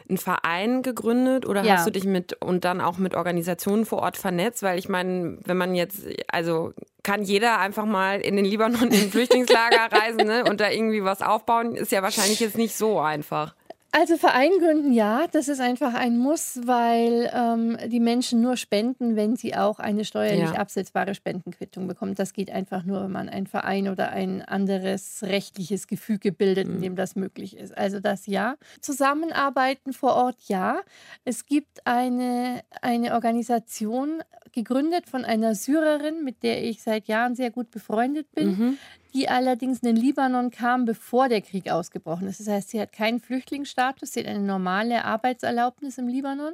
einen 0.08 0.18
Verein 0.18 0.82
gegründet 0.82 1.46
oder 1.46 1.64
ja. 1.64 1.76
hast 1.76 1.86
du 1.86 1.90
dich 1.90 2.04
mit 2.04 2.34
und 2.42 2.64
dann 2.64 2.82
auch 2.82 2.98
mit 2.98 3.14
Organisationen 3.14 3.86
vor 3.86 4.00
Ort 4.00 4.18
vernetzt? 4.18 4.62
Weil 4.62 4.78
ich 4.78 4.88
meine, 4.88 5.38
wenn 5.44 5.56
man 5.56 5.74
jetzt, 5.74 6.06
also 6.28 6.74
kann 7.02 7.22
jeder 7.22 7.58
einfach 7.58 7.86
mal 7.86 8.20
in 8.20 8.36
den 8.36 8.44
Libanon 8.44 8.88
in 8.88 9.04
ein 9.04 9.10
Flüchtlingslager 9.10 9.90
reisen 9.92 10.26
ne, 10.26 10.44
und 10.44 10.60
da 10.60 10.70
irgendwie 10.70 11.04
was 11.04 11.22
aufbauen, 11.22 11.74
ist 11.74 11.90
ja 11.90 12.02
wahrscheinlich 12.02 12.40
jetzt 12.40 12.58
nicht 12.58 12.76
so 12.76 13.00
einfach. 13.00 13.54
Also 13.98 14.18
Verein 14.18 14.50
gründen 14.58 14.92
ja, 14.92 15.26
das 15.26 15.48
ist 15.48 15.58
einfach 15.58 15.94
ein 15.94 16.18
Muss, 16.18 16.60
weil 16.64 17.30
ähm, 17.32 17.78
die 17.86 17.98
Menschen 17.98 18.42
nur 18.42 18.58
spenden, 18.58 19.16
wenn 19.16 19.36
sie 19.36 19.56
auch 19.56 19.78
eine 19.78 20.04
steuerlich 20.04 20.50
ja. 20.50 20.58
absetzbare 20.58 21.14
Spendenquittung 21.14 21.86
bekommen. 21.86 22.14
Das 22.14 22.34
geht 22.34 22.50
einfach 22.50 22.84
nur, 22.84 23.04
wenn 23.04 23.10
man 23.10 23.30
einen 23.30 23.46
Verein 23.46 23.88
oder 23.88 24.10
ein 24.10 24.42
anderes 24.42 25.22
rechtliches 25.22 25.86
Gefüge 25.86 26.30
bildet, 26.30 26.68
mhm. 26.68 26.74
in 26.74 26.82
dem 26.82 26.96
das 26.96 27.16
möglich 27.16 27.56
ist. 27.56 27.74
Also 27.74 27.98
das 27.98 28.26
ja. 28.26 28.56
Zusammenarbeiten 28.82 29.94
vor 29.94 30.14
Ort 30.14 30.42
ja. 30.46 30.82
Es 31.24 31.46
gibt 31.46 31.86
eine, 31.86 32.60
eine 32.82 33.14
Organisation, 33.14 34.22
gegründet 34.56 35.08
von 35.08 35.24
einer 35.24 35.54
Syrerin, 35.54 36.24
mit 36.24 36.42
der 36.42 36.64
ich 36.64 36.82
seit 36.82 37.06
Jahren 37.06 37.36
sehr 37.36 37.52
gut 37.52 37.70
befreundet 37.70 38.32
bin, 38.32 38.48
mhm 38.48 38.78
die 39.16 39.30
allerdings 39.30 39.78
in 39.80 39.94
den 39.94 39.96
Libanon 39.96 40.50
kam, 40.50 40.84
bevor 40.84 41.30
der 41.30 41.40
Krieg 41.40 41.70
ausgebrochen 41.70 42.28
ist. 42.28 42.38
Das 42.38 42.48
heißt, 42.48 42.68
sie 42.68 42.80
hat 42.80 42.92
keinen 42.92 43.18
Flüchtlingsstatus, 43.18 44.12
sie 44.12 44.20
hat 44.20 44.26
eine 44.26 44.40
normale 44.40 45.06
Arbeitserlaubnis 45.06 45.96
im 45.96 46.06
Libanon. 46.06 46.52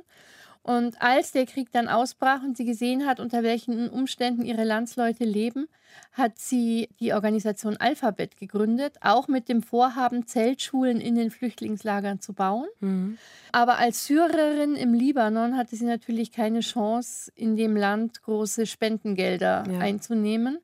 Und 0.63 1.03
als 1.03 1.33
der 1.33 1.47
Krieg 1.47 1.73
dann 1.73 1.89
ausbrach 1.89 2.43
und 2.43 2.57
sie 2.57 2.65
gesehen 2.65 3.05
hat, 3.05 3.19
unter 3.19 3.43
welchen 3.43 3.89
Umständen 3.89 4.45
ihre 4.45 4.63
Landsleute 4.63 5.25
leben, 5.25 5.67
hat 6.13 6.39
sie 6.39 6.89
die 7.01 7.13
Organisation 7.13 7.77
Alphabet 7.79 8.37
gegründet, 8.37 8.97
auch 9.01 9.27
mit 9.27 9.49
dem 9.49 9.63
Vorhaben, 9.63 10.27
Zeltschulen 10.27 11.01
in 11.01 11.17
den 11.17 11.31
Flüchtlingslagern 11.31 12.21
zu 12.21 12.33
bauen. 12.33 12.69
Mhm. 12.81 13.19
Aber 13.51 13.79
als 13.79 14.07
Syrerin 14.07 14.77
im 14.77 14.95
Libanon 14.95 15.57
hatte 15.57 15.75
sie 15.75 15.85
natürlich 15.85 16.31
keine 16.31 16.61
Chance, 16.61 17.33
in 17.35 17.57
dem 17.57 17.77
Land 17.77 18.23
große 18.23 18.67
Spendengelder 18.67 19.65
ja. 19.69 19.79
einzunehmen. 19.81 20.59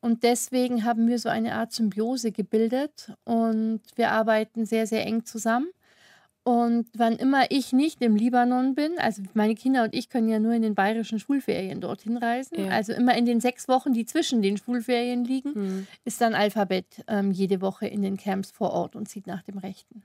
Und 0.00 0.22
deswegen 0.22 0.84
haben 0.84 1.08
wir 1.08 1.18
so 1.18 1.28
eine 1.28 1.54
Art 1.54 1.72
Symbiose 1.72 2.30
gebildet 2.30 3.12
und 3.24 3.80
wir 3.96 4.10
arbeiten 4.10 4.66
sehr, 4.66 4.86
sehr 4.86 5.06
eng 5.06 5.24
zusammen. 5.24 5.68
Und 6.44 6.86
wann 6.94 7.16
immer 7.16 7.50
ich 7.50 7.72
nicht 7.72 8.02
im 8.02 8.16
Libanon 8.16 8.74
bin, 8.74 8.98
also 8.98 9.22
meine 9.32 9.54
Kinder 9.54 9.82
und 9.84 9.94
ich 9.94 10.10
können 10.10 10.28
ja 10.28 10.38
nur 10.38 10.52
in 10.52 10.60
den 10.60 10.74
bayerischen 10.74 11.18
Schulferien 11.18 11.80
dorthin 11.80 12.18
reisen, 12.18 12.66
ja. 12.66 12.70
also 12.70 12.92
immer 12.92 13.16
in 13.16 13.24
den 13.24 13.40
sechs 13.40 13.66
Wochen, 13.66 13.94
die 13.94 14.04
zwischen 14.04 14.42
den 14.42 14.58
Schulferien 14.58 15.24
liegen, 15.24 15.52
mhm. 15.54 15.86
ist 16.04 16.20
dann 16.20 16.34
Alphabet 16.34 16.84
ähm, 17.08 17.32
jede 17.32 17.62
Woche 17.62 17.86
in 17.86 18.02
den 18.02 18.18
Camps 18.18 18.50
vor 18.50 18.72
Ort 18.72 18.94
und 18.94 19.08
zieht 19.08 19.26
nach 19.26 19.42
dem 19.42 19.56
Rechten. 19.56 20.02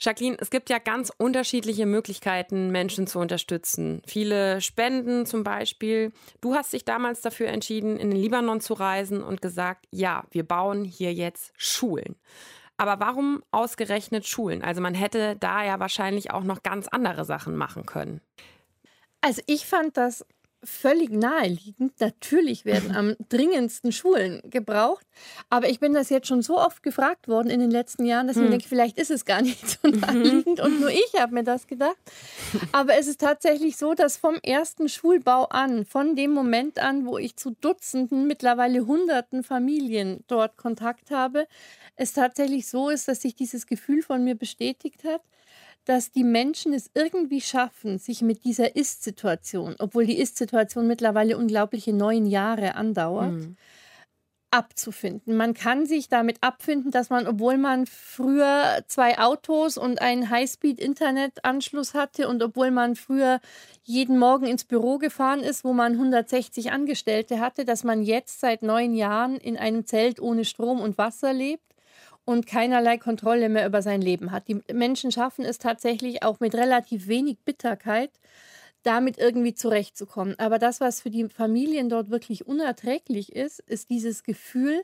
Jacqueline, 0.00 0.36
es 0.40 0.50
gibt 0.50 0.70
ja 0.70 0.78
ganz 0.78 1.12
unterschiedliche 1.18 1.86
Möglichkeiten, 1.86 2.70
Menschen 2.70 3.06
zu 3.06 3.20
unterstützen. 3.20 4.02
Viele 4.06 4.62
Spenden 4.62 5.26
zum 5.26 5.44
Beispiel. 5.44 6.10
Du 6.40 6.54
hast 6.54 6.72
dich 6.72 6.84
damals 6.84 7.20
dafür 7.20 7.48
entschieden, 7.48 7.98
in 7.98 8.10
den 8.10 8.18
Libanon 8.18 8.60
zu 8.60 8.74
reisen 8.74 9.22
und 9.22 9.42
gesagt, 9.42 9.86
ja, 9.90 10.24
wir 10.30 10.42
bauen 10.42 10.84
hier 10.84 11.12
jetzt 11.12 11.52
Schulen. 11.56 12.16
Aber 12.80 12.98
warum 12.98 13.42
ausgerechnet 13.50 14.26
Schulen? 14.26 14.64
Also 14.64 14.80
man 14.80 14.94
hätte 14.94 15.36
da 15.36 15.62
ja 15.62 15.78
wahrscheinlich 15.78 16.30
auch 16.30 16.44
noch 16.44 16.62
ganz 16.62 16.88
andere 16.88 17.26
Sachen 17.26 17.54
machen 17.54 17.84
können. 17.84 18.22
Also 19.20 19.42
ich 19.46 19.66
fand 19.66 19.98
das 19.98 20.24
völlig 20.62 21.10
naheliegend. 21.10 22.00
Natürlich 22.00 22.64
werden 22.64 22.94
am 22.94 23.16
dringendsten 23.28 23.92
Schulen 23.92 24.42
gebraucht. 24.44 25.06
Aber 25.48 25.68
ich 25.68 25.80
bin 25.80 25.92
das 25.92 26.10
jetzt 26.10 26.28
schon 26.28 26.42
so 26.42 26.58
oft 26.58 26.82
gefragt 26.82 27.28
worden 27.28 27.50
in 27.50 27.60
den 27.60 27.70
letzten 27.70 28.04
Jahren, 28.04 28.26
dass 28.26 28.36
hm. 28.36 28.42
ich 28.42 28.48
mir 28.48 28.56
denke, 28.56 28.68
vielleicht 28.68 28.98
ist 28.98 29.10
es 29.10 29.24
gar 29.24 29.42
nicht 29.42 29.68
so 29.82 29.88
mhm. 29.88 30.00
naheliegend 30.00 30.60
und 30.60 30.80
nur 30.80 30.90
ich 30.90 31.12
habe 31.18 31.34
mir 31.34 31.44
das 31.44 31.66
gedacht. 31.66 31.96
Aber 32.72 32.96
es 32.96 33.06
ist 33.06 33.20
tatsächlich 33.20 33.76
so, 33.76 33.94
dass 33.94 34.16
vom 34.16 34.36
ersten 34.42 34.88
Schulbau 34.88 35.44
an, 35.46 35.84
von 35.84 36.16
dem 36.16 36.32
Moment 36.32 36.78
an, 36.78 37.06
wo 37.06 37.18
ich 37.18 37.36
zu 37.36 37.50
Dutzenden, 37.60 38.26
mittlerweile 38.26 38.86
Hunderten 38.86 39.42
Familien 39.42 40.24
dort 40.26 40.56
Kontakt 40.56 41.10
habe, 41.10 41.46
es 41.96 42.12
tatsächlich 42.12 42.66
so 42.66 42.88
ist, 42.88 43.08
dass 43.08 43.22
sich 43.22 43.34
dieses 43.34 43.66
Gefühl 43.66 44.02
von 44.02 44.24
mir 44.24 44.34
bestätigt 44.34 45.04
hat, 45.04 45.22
dass 45.84 46.10
die 46.10 46.24
Menschen 46.24 46.72
es 46.72 46.90
irgendwie 46.94 47.40
schaffen, 47.40 47.98
sich 47.98 48.22
mit 48.22 48.44
dieser 48.44 48.76
Ist-Situation, 48.76 49.76
obwohl 49.78 50.06
die 50.06 50.18
Ist-Situation 50.18 50.86
mittlerweile 50.86 51.38
unglaubliche 51.38 51.92
neun 51.92 52.26
Jahre 52.26 52.74
andauert, 52.74 53.32
mhm. 53.32 53.56
abzufinden. 54.50 55.36
Man 55.36 55.54
kann 55.54 55.86
sich 55.86 56.08
damit 56.08 56.38
abfinden, 56.42 56.90
dass 56.90 57.08
man, 57.08 57.26
obwohl 57.26 57.56
man 57.56 57.86
früher 57.86 58.84
zwei 58.88 59.18
Autos 59.18 59.78
und 59.78 60.02
einen 60.02 60.28
Highspeed-Internetanschluss 60.28 61.94
hatte 61.94 62.28
und 62.28 62.42
obwohl 62.42 62.70
man 62.70 62.94
früher 62.94 63.40
jeden 63.82 64.18
Morgen 64.18 64.46
ins 64.46 64.64
Büro 64.64 64.98
gefahren 64.98 65.40
ist, 65.40 65.64
wo 65.64 65.72
man 65.72 65.92
160 65.92 66.72
Angestellte 66.72 67.40
hatte, 67.40 67.64
dass 67.64 67.84
man 67.84 68.02
jetzt 68.02 68.40
seit 68.40 68.62
neun 68.62 68.94
Jahren 68.94 69.36
in 69.36 69.56
einem 69.56 69.86
Zelt 69.86 70.20
ohne 70.20 70.44
Strom 70.44 70.80
und 70.80 70.98
Wasser 70.98 71.32
lebt 71.32 71.69
und 72.24 72.46
keinerlei 72.46 72.98
Kontrolle 72.98 73.48
mehr 73.48 73.66
über 73.66 73.82
sein 73.82 74.00
Leben 74.00 74.30
hat. 74.30 74.48
Die 74.48 74.60
Menschen 74.72 75.10
schaffen 75.10 75.44
es 75.44 75.58
tatsächlich 75.58 76.22
auch 76.22 76.40
mit 76.40 76.54
relativ 76.54 77.08
wenig 77.08 77.38
Bitterkeit, 77.44 78.10
damit 78.82 79.18
irgendwie 79.18 79.54
zurechtzukommen. 79.54 80.38
Aber 80.38 80.58
das, 80.58 80.80
was 80.80 81.00
für 81.00 81.10
die 81.10 81.28
Familien 81.28 81.88
dort 81.88 82.10
wirklich 82.10 82.46
unerträglich 82.46 83.34
ist, 83.34 83.60
ist 83.60 83.90
dieses 83.90 84.22
Gefühl, 84.22 84.82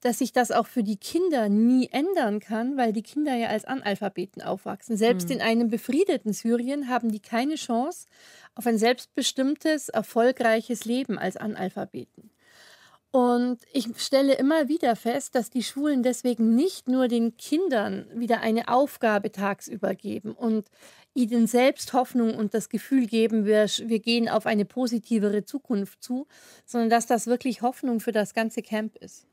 dass 0.00 0.18
sich 0.18 0.32
das 0.32 0.52
auch 0.52 0.66
für 0.66 0.84
die 0.84 0.96
Kinder 0.96 1.48
nie 1.48 1.88
ändern 1.90 2.38
kann, 2.38 2.76
weil 2.76 2.92
die 2.92 3.02
Kinder 3.02 3.34
ja 3.34 3.48
als 3.48 3.64
Analphabeten 3.64 4.42
aufwachsen. 4.42 4.96
Selbst 4.96 5.28
mhm. 5.28 5.36
in 5.36 5.40
einem 5.40 5.70
befriedeten 5.70 6.32
Syrien 6.32 6.88
haben 6.88 7.10
die 7.10 7.20
keine 7.20 7.56
Chance 7.56 8.06
auf 8.54 8.66
ein 8.66 8.78
selbstbestimmtes, 8.78 9.88
erfolgreiches 9.88 10.84
Leben 10.84 11.18
als 11.18 11.36
Analphabeten. 11.36 12.30
Und 13.10 13.58
ich 13.72 13.88
stelle 13.96 14.34
immer 14.34 14.68
wieder 14.68 14.94
fest, 14.94 15.34
dass 15.34 15.48
die 15.48 15.62
Schulen 15.62 16.02
deswegen 16.02 16.54
nicht 16.54 16.88
nur 16.88 17.08
den 17.08 17.38
Kindern 17.38 18.06
wieder 18.14 18.40
eine 18.40 18.68
Aufgabe 18.68 19.32
tagsüber 19.32 19.94
geben 19.94 20.32
und 20.32 20.68
ihnen 21.14 21.46
selbst 21.46 21.94
Hoffnung 21.94 22.34
und 22.34 22.52
das 22.52 22.68
Gefühl 22.68 23.06
geben, 23.06 23.46
wir, 23.46 23.64
wir 23.64 23.98
gehen 23.98 24.28
auf 24.28 24.44
eine 24.44 24.66
positivere 24.66 25.44
Zukunft 25.44 26.02
zu, 26.02 26.26
sondern 26.66 26.90
dass 26.90 27.06
das 27.06 27.26
wirklich 27.26 27.62
Hoffnung 27.62 28.00
für 28.00 28.12
das 28.12 28.34
ganze 28.34 28.60
Camp 28.60 28.96
ist. 28.96 29.26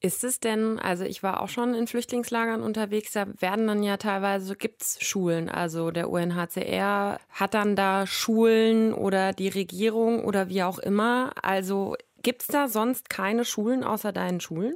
Ist 0.00 0.24
es 0.24 0.40
denn, 0.40 0.78
also 0.78 1.04
ich 1.04 1.22
war 1.22 1.40
auch 1.40 1.48
schon 1.48 1.74
in 1.74 1.86
Flüchtlingslagern 1.86 2.62
unterwegs, 2.62 3.12
da 3.12 3.26
werden 3.40 3.66
dann 3.66 3.82
ja 3.82 3.96
teilweise, 3.96 4.54
gibt 4.54 4.82
es 4.82 4.98
Schulen, 5.00 5.48
also 5.48 5.90
der 5.90 6.10
UNHCR 6.10 7.18
hat 7.30 7.54
dann 7.54 7.76
da 7.76 8.06
Schulen 8.06 8.92
oder 8.92 9.32
die 9.32 9.48
Regierung 9.48 10.22
oder 10.24 10.48
wie 10.48 10.62
auch 10.62 10.78
immer. 10.78 11.32
Also 11.42 11.96
Gibt 12.26 12.42
es 12.42 12.48
da 12.48 12.66
sonst 12.66 13.08
keine 13.08 13.44
Schulen 13.44 13.84
außer 13.84 14.10
deinen 14.10 14.40
Schulen? 14.40 14.74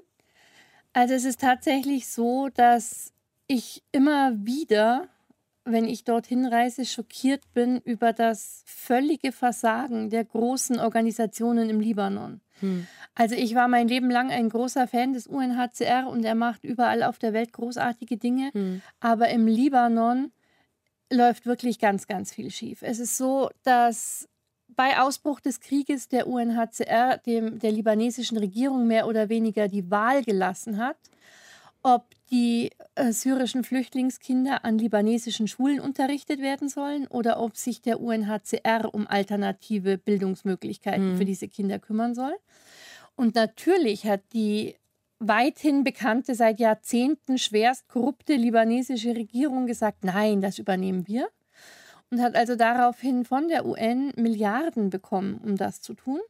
Also 0.92 1.14
es 1.14 1.24
ist 1.24 1.40
tatsächlich 1.40 2.06
so, 2.06 2.48
dass 2.54 3.12
ich 3.48 3.82
immer 3.90 4.36
wieder, 4.36 5.08
wenn 5.64 5.84
ich 5.84 6.04
dorthin 6.04 6.46
reise, 6.46 6.84
schockiert 6.84 7.42
bin 7.52 7.78
über 7.78 8.12
das 8.12 8.62
völlige 8.66 9.32
Versagen 9.32 10.10
der 10.10 10.24
großen 10.24 10.78
Organisationen 10.78 11.68
im 11.68 11.80
Libanon. 11.80 12.40
Hm. 12.60 12.86
Also 13.16 13.34
ich 13.34 13.56
war 13.56 13.66
mein 13.66 13.88
Leben 13.88 14.12
lang 14.12 14.30
ein 14.30 14.48
großer 14.48 14.86
Fan 14.86 15.12
des 15.12 15.26
UNHCR 15.26 16.06
und 16.08 16.24
er 16.24 16.36
macht 16.36 16.62
überall 16.62 17.02
auf 17.02 17.18
der 17.18 17.32
Welt 17.32 17.52
großartige 17.52 18.16
Dinge. 18.16 18.50
Hm. 18.52 18.80
Aber 19.00 19.28
im 19.30 19.48
Libanon 19.48 20.30
läuft 21.12 21.46
wirklich 21.46 21.80
ganz, 21.80 22.06
ganz 22.06 22.32
viel 22.32 22.52
schief. 22.52 22.82
Es 22.82 23.00
ist 23.00 23.16
so, 23.16 23.50
dass 23.64 24.28
bei 24.80 24.98
Ausbruch 24.98 25.40
des 25.40 25.60
Krieges 25.60 26.08
der 26.08 26.26
UNHCR 26.26 27.18
dem, 27.18 27.58
der 27.58 27.70
libanesischen 27.70 28.38
Regierung 28.38 28.86
mehr 28.86 29.06
oder 29.06 29.28
weniger 29.28 29.68
die 29.68 29.90
Wahl 29.90 30.24
gelassen 30.24 30.78
hat, 30.78 30.96
ob 31.82 32.06
die 32.30 32.70
äh, 32.94 33.12
syrischen 33.12 33.62
Flüchtlingskinder 33.62 34.64
an 34.64 34.78
libanesischen 34.78 35.48
Schulen 35.48 35.80
unterrichtet 35.80 36.40
werden 36.40 36.70
sollen 36.70 37.06
oder 37.08 37.40
ob 37.40 37.58
sich 37.58 37.82
der 37.82 38.00
UNHCR 38.00 38.88
um 38.94 39.06
alternative 39.06 39.98
Bildungsmöglichkeiten 39.98 41.12
mhm. 41.12 41.16
für 41.18 41.26
diese 41.26 41.48
Kinder 41.48 41.78
kümmern 41.78 42.14
soll. 42.14 42.32
Und 43.16 43.34
natürlich 43.34 44.06
hat 44.06 44.22
die 44.32 44.76
weithin 45.18 45.84
bekannte, 45.84 46.34
seit 46.34 46.58
Jahrzehnten 46.58 47.36
schwerst 47.36 47.86
korrupte 47.86 48.34
libanesische 48.34 49.14
Regierung 49.14 49.66
gesagt, 49.66 50.04
nein, 50.04 50.40
das 50.40 50.58
übernehmen 50.58 51.06
wir. 51.06 51.28
Und 52.10 52.20
hat 52.20 52.34
also 52.34 52.56
daraufhin 52.56 53.24
von 53.24 53.48
der 53.48 53.64
UN 53.66 54.12
Milliarden 54.16 54.90
bekommen, 54.90 55.40
um 55.44 55.56
das 55.56 55.80
zu 55.80 55.94
tun 55.94 56.20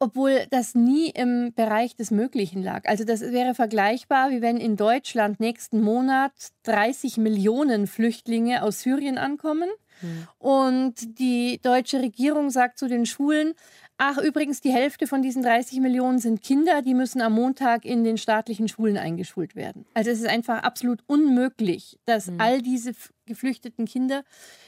obwohl 0.00 0.46
das 0.50 0.74
nie 0.74 1.10
im 1.10 1.52
Bereich 1.54 1.94
des 1.94 2.10
Möglichen 2.10 2.62
lag. 2.62 2.88
Also 2.88 3.04
das 3.04 3.20
wäre 3.20 3.54
vergleichbar, 3.54 4.30
wie 4.30 4.40
wenn 4.40 4.56
in 4.56 4.76
Deutschland 4.76 5.38
nächsten 5.40 5.82
Monat 5.82 6.32
30 6.62 7.18
Millionen 7.18 7.86
Flüchtlinge 7.86 8.62
aus 8.62 8.80
Syrien 8.80 9.18
ankommen. 9.18 9.68
Mhm. 10.00 10.28
Und 10.38 11.18
die 11.18 11.60
deutsche 11.62 12.00
Regierung 12.00 12.48
sagt 12.48 12.78
zu 12.78 12.88
den 12.88 13.04
Schulen, 13.04 13.52
ach 13.98 14.16
übrigens, 14.16 14.62
die 14.62 14.72
Hälfte 14.72 15.06
von 15.06 15.20
diesen 15.20 15.42
30 15.42 15.80
Millionen 15.80 16.18
sind 16.18 16.42
Kinder, 16.42 16.80
die 16.80 16.94
müssen 16.94 17.20
am 17.20 17.34
Montag 17.34 17.84
in 17.84 18.02
den 18.02 18.16
staatlichen 18.16 18.68
Schulen 18.68 18.96
eingeschult 18.96 19.54
werden. 19.54 19.84
Also 19.92 20.10
es 20.10 20.20
ist 20.20 20.28
einfach 20.28 20.62
absolut 20.62 21.00
unmöglich, 21.08 21.98
dass 22.06 22.28
mhm. 22.28 22.40
all 22.40 22.62
diese 22.62 22.94
geflüchteten 23.30 23.86
Kinder 23.86 24.24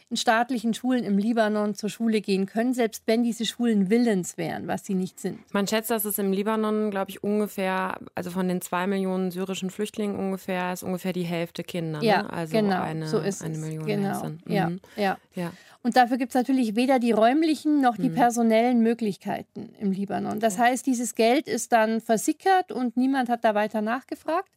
in 0.08 0.16
staatlichen 0.16 0.72
Schulen 0.72 1.04
im 1.04 1.18
Libanon 1.18 1.74
zur 1.74 1.90
Schule 1.90 2.20
gehen 2.20 2.46
können, 2.46 2.74
selbst 2.74 3.02
wenn 3.06 3.22
diese 3.22 3.44
Schulen 3.44 3.90
willens 3.90 4.38
wären, 4.38 4.68
was 4.68 4.84
sie 4.84 4.94
nicht 4.94 5.20
sind. 5.20 5.38
Man 5.52 5.66
schätzt, 5.66 5.90
dass 5.90 6.04
es 6.04 6.18
im 6.18 6.32
Libanon, 6.32 6.90
glaube 6.90 7.10
ich, 7.10 7.22
ungefähr, 7.22 7.98
also 8.14 8.30
von 8.30 8.48
den 8.48 8.60
zwei 8.60 8.86
Millionen 8.86 9.30
syrischen 9.30 9.70
Flüchtlingen 9.70 10.16
ungefähr, 10.16 10.72
ist 10.72 10.82
ungefähr 10.82 11.12
die 11.12 11.24
Hälfte 11.24 11.64
Kinder. 11.64 12.00
Ne? 12.00 12.06
Ja, 12.06 12.26
also 12.26 12.56
genau, 12.56 12.80
eine, 12.80 13.08
so 13.08 13.18
ist 13.18 13.42
eine 13.42 13.54
es. 13.54 13.60
Million 13.60 13.84
genau. 13.84 14.24
Mhm. 14.24 14.38
Ja, 14.46 14.72
ja. 14.96 15.18
ja. 15.34 15.52
Und 15.82 15.96
dafür 15.96 16.16
gibt 16.16 16.30
es 16.30 16.34
natürlich 16.34 16.76
weder 16.76 17.00
die 17.00 17.10
räumlichen 17.10 17.80
noch 17.80 17.96
die 17.96 18.08
mhm. 18.08 18.14
personellen 18.14 18.82
Möglichkeiten 18.82 19.74
im 19.80 19.90
Libanon. 19.90 20.38
Das 20.38 20.58
heißt, 20.58 20.86
dieses 20.86 21.16
Geld 21.16 21.48
ist 21.48 21.72
dann 21.72 22.00
versickert 22.00 22.70
und 22.70 22.96
niemand 22.96 23.28
hat 23.28 23.44
da 23.44 23.54
weiter 23.54 23.82
nachgefragt 23.82 24.50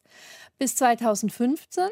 bis 0.59 0.75
2015. 0.75 1.89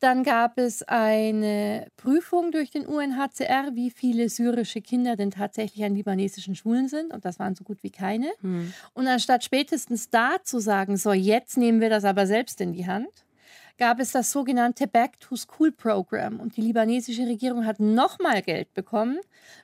Dann 0.00 0.22
gab 0.22 0.58
es 0.58 0.82
eine 0.82 1.86
Prüfung 1.96 2.52
durch 2.52 2.70
den 2.70 2.86
UNHCR, 2.86 3.74
wie 3.74 3.90
viele 3.90 4.28
syrische 4.28 4.82
Kinder 4.82 5.16
denn 5.16 5.30
tatsächlich 5.30 5.84
an 5.84 5.94
libanesischen 5.94 6.54
Schulen 6.54 6.88
sind. 6.88 7.12
Und 7.12 7.24
das 7.24 7.38
waren 7.38 7.54
so 7.54 7.64
gut 7.64 7.82
wie 7.82 7.90
keine. 7.90 8.32
Mhm. 8.42 8.74
Und 8.92 9.06
anstatt 9.06 9.44
spätestens 9.44 10.10
da 10.10 10.36
zu 10.42 10.58
sagen, 10.58 10.96
so 10.96 11.12
jetzt 11.12 11.56
nehmen 11.56 11.80
wir 11.80 11.90
das 11.90 12.04
aber 12.04 12.26
selbst 12.26 12.60
in 12.60 12.72
die 12.72 12.86
Hand, 12.86 13.24
gab 13.78 13.98
es 13.98 14.12
das 14.12 14.30
sogenannte 14.30 14.86
Back 14.86 15.18
to 15.20 15.36
School 15.36 15.72
Program. 15.72 16.40
Und 16.40 16.56
die 16.56 16.60
libanesische 16.60 17.26
Regierung 17.26 17.66
hat 17.66 17.80
nochmal 17.80 18.42
Geld 18.42 18.72
bekommen 18.74 19.18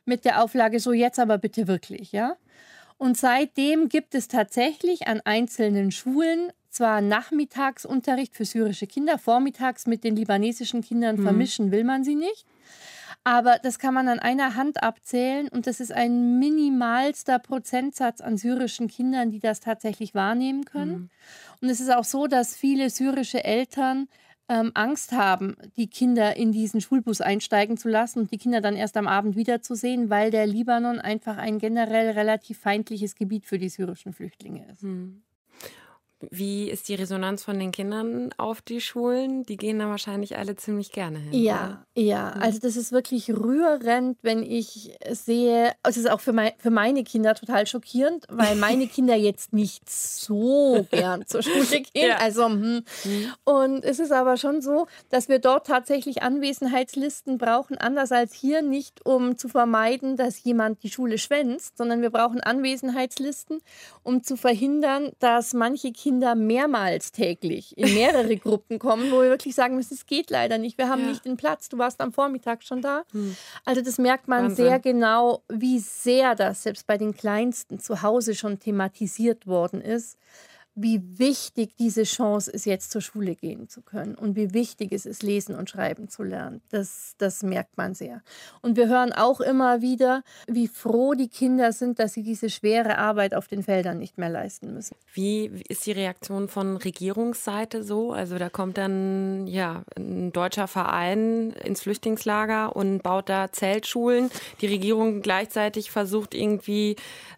mit 0.04 0.24
der 0.24 0.42
Auflage, 0.42 0.80
so 0.80 0.92
jetzt 0.92 1.18
aber 1.18 1.38
bitte 1.38 1.68
wirklich, 1.68 2.12
ja. 2.12 2.36
Und 2.98 3.16
seitdem 3.16 3.88
gibt 3.88 4.14
es 4.14 4.28
tatsächlich 4.28 5.06
an 5.06 5.22
einzelnen 5.24 5.90
Schulen 5.90 6.52
zwar 6.70 7.00
Nachmittagsunterricht 7.00 8.34
für 8.34 8.44
syrische 8.44 8.86
Kinder, 8.86 9.18
vormittags 9.18 9.86
mit 9.86 10.04
den 10.04 10.16
libanesischen 10.16 10.82
Kindern 10.82 11.16
mhm. 11.16 11.22
vermischen 11.22 11.70
will 11.70 11.84
man 11.84 12.04
sie 12.04 12.14
nicht. 12.14 12.46
Aber 13.22 13.58
das 13.62 13.78
kann 13.78 13.92
man 13.92 14.08
an 14.08 14.18
einer 14.18 14.56
Hand 14.56 14.82
abzählen 14.82 15.48
und 15.48 15.66
das 15.66 15.80
ist 15.80 15.92
ein 15.92 16.38
minimalster 16.38 17.38
Prozentsatz 17.38 18.22
an 18.22 18.38
syrischen 18.38 18.88
Kindern, 18.88 19.30
die 19.30 19.40
das 19.40 19.60
tatsächlich 19.60 20.14
wahrnehmen 20.14 20.64
können. 20.64 20.92
Mhm. 20.92 21.10
Und 21.60 21.68
es 21.68 21.80
ist 21.80 21.92
auch 21.92 22.04
so, 22.04 22.26
dass 22.26 22.56
viele 22.56 22.88
syrische 22.88 23.44
Eltern 23.44 24.08
ähm, 24.48 24.72
Angst 24.72 25.12
haben, 25.12 25.56
die 25.76 25.86
Kinder 25.88 26.36
in 26.36 26.50
diesen 26.50 26.80
Schulbus 26.80 27.20
einsteigen 27.20 27.76
zu 27.76 27.88
lassen 27.88 28.20
und 28.20 28.32
die 28.32 28.38
Kinder 28.38 28.62
dann 28.62 28.74
erst 28.74 28.96
am 28.96 29.06
Abend 29.06 29.36
wiederzusehen, 29.36 30.08
weil 30.08 30.30
der 30.30 30.46
Libanon 30.46 30.98
einfach 30.98 31.36
ein 31.36 31.58
generell 31.58 32.10
relativ 32.10 32.58
feindliches 32.58 33.14
Gebiet 33.14 33.44
für 33.44 33.58
die 33.58 33.68
syrischen 33.68 34.14
Flüchtlinge 34.14 34.66
ist. 34.72 34.82
Mhm. 34.82 35.22
Wie 36.30 36.68
ist 36.68 36.88
die 36.88 36.94
Resonanz 36.94 37.42
von 37.42 37.58
den 37.58 37.72
Kindern 37.72 38.30
auf 38.36 38.60
die 38.60 38.82
Schulen? 38.82 39.44
Die 39.44 39.56
gehen 39.56 39.78
da 39.78 39.88
wahrscheinlich 39.88 40.36
alle 40.36 40.54
ziemlich 40.54 40.92
gerne 40.92 41.18
hin. 41.18 41.32
Ja, 41.32 41.84
oder? 41.94 42.02
ja. 42.02 42.34
Mhm. 42.36 42.42
Also 42.42 42.58
das 42.60 42.76
ist 42.76 42.92
wirklich 42.92 43.30
rührend, 43.30 44.18
wenn 44.20 44.42
ich 44.42 44.98
sehe, 45.10 45.72
es 45.82 45.96
ist 45.96 46.10
auch 46.10 46.20
für, 46.20 46.34
mein, 46.34 46.52
für 46.58 46.70
meine 46.70 47.04
Kinder 47.04 47.34
total 47.34 47.66
schockierend, 47.66 48.26
weil 48.28 48.54
meine 48.56 48.86
Kinder 48.86 49.16
jetzt 49.16 49.54
nicht 49.54 49.88
so 49.88 50.86
gern 50.90 51.26
zur 51.26 51.42
Schule 51.42 51.64
gehen. 51.94 52.08
Ja. 52.08 52.18
Also, 52.18 52.46
hm. 52.46 52.84
mhm. 53.04 53.32
Und 53.44 53.84
es 53.84 53.98
ist 53.98 54.12
aber 54.12 54.36
schon 54.36 54.60
so, 54.60 54.88
dass 55.08 55.30
wir 55.30 55.38
dort 55.38 55.66
tatsächlich 55.68 56.22
Anwesenheitslisten 56.22 57.38
brauchen, 57.38 57.78
anders 57.78 58.12
als 58.12 58.34
hier, 58.34 58.60
nicht 58.60 59.06
um 59.06 59.38
zu 59.38 59.48
vermeiden, 59.48 60.16
dass 60.16 60.44
jemand 60.44 60.82
die 60.82 60.90
Schule 60.90 61.16
schwänzt, 61.16 61.78
sondern 61.78 62.02
wir 62.02 62.10
brauchen 62.10 62.40
Anwesenheitslisten, 62.40 63.62
um 64.02 64.22
zu 64.22 64.36
verhindern, 64.36 65.12
dass 65.18 65.54
manche 65.54 65.92
Kinder 65.92 66.09
Kinder 66.10 66.34
mehrmals 66.34 67.12
täglich 67.12 67.78
in 67.78 67.94
mehrere 67.94 68.36
Gruppen 68.36 68.80
kommen, 68.80 69.12
wo 69.12 69.22
wir 69.22 69.30
wirklich 69.30 69.54
sagen 69.54 69.76
müssen, 69.76 69.94
es 69.94 70.06
geht 70.06 70.28
leider 70.28 70.58
nicht, 70.58 70.76
wir 70.76 70.88
haben 70.88 71.02
ja. 71.02 71.08
nicht 71.08 71.24
den 71.24 71.36
Platz, 71.36 71.68
du 71.68 71.78
warst 71.78 72.00
am 72.00 72.12
Vormittag 72.12 72.64
schon 72.64 72.82
da. 72.82 73.04
Hm. 73.12 73.36
Also 73.64 73.80
das 73.80 73.96
merkt 73.96 74.26
man 74.26 74.46
Wahnsinn. 74.46 74.64
sehr 74.64 74.80
genau, 74.80 75.44
wie 75.48 75.78
sehr 75.78 76.34
das 76.34 76.64
selbst 76.64 76.88
bei 76.88 76.98
den 76.98 77.14
Kleinsten 77.14 77.78
zu 77.78 78.02
Hause 78.02 78.34
schon 78.34 78.58
thematisiert 78.58 79.46
worden 79.46 79.80
ist 79.80 80.18
wie 80.82 81.18
wichtig 81.18 81.76
diese 81.78 82.04
Chance 82.04 82.50
ist, 82.50 82.66
jetzt 82.66 82.90
zur 82.90 83.00
Schule 83.00 83.34
gehen 83.34 83.68
zu 83.68 83.82
können 83.82 84.14
und 84.14 84.36
wie 84.36 84.54
wichtig 84.54 84.92
es 84.92 85.06
ist, 85.06 85.22
lesen 85.22 85.54
und 85.54 85.68
schreiben 85.68 86.08
zu 86.08 86.22
lernen. 86.22 86.60
Das, 86.70 87.14
das 87.18 87.42
merkt 87.42 87.76
man 87.76 87.94
sehr. 87.94 88.22
Und 88.62 88.76
wir 88.76 88.88
hören 88.88 89.12
auch 89.12 89.40
immer 89.40 89.82
wieder, 89.82 90.22
wie 90.46 90.68
froh 90.68 91.14
die 91.14 91.28
Kinder 91.28 91.72
sind, 91.72 91.98
dass 91.98 92.14
sie 92.14 92.22
diese 92.22 92.50
schwere 92.50 92.98
Arbeit 92.98 93.34
auf 93.34 93.48
den 93.48 93.62
Feldern 93.62 93.98
nicht 93.98 94.18
mehr 94.18 94.28
leisten 94.30 94.72
müssen. 94.72 94.96
Wie 95.12 95.46
ist 95.68 95.86
die 95.86 95.92
Reaktion 95.92 96.48
von 96.48 96.76
Regierungsseite 96.76 97.82
so? 97.82 98.12
Also 98.12 98.38
da 98.38 98.48
kommt 98.48 98.78
dann 98.78 99.46
ja 99.46 99.84
ein 99.96 100.32
deutscher 100.32 100.68
Verein 100.68 101.50
ins 101.52 101.82
Flüchtlingslager 101.82 102.74
und 102.74 103.02
baut 103.02 103.28
da 103.28 103.52
Zeltschulen. 103.52 104.30
Die 104.60 104.66
Regierung 104.66 105.22
gleichzeitig 105.22 105.90
versucht 105.90 106.34
irgendwie 106.34 106.96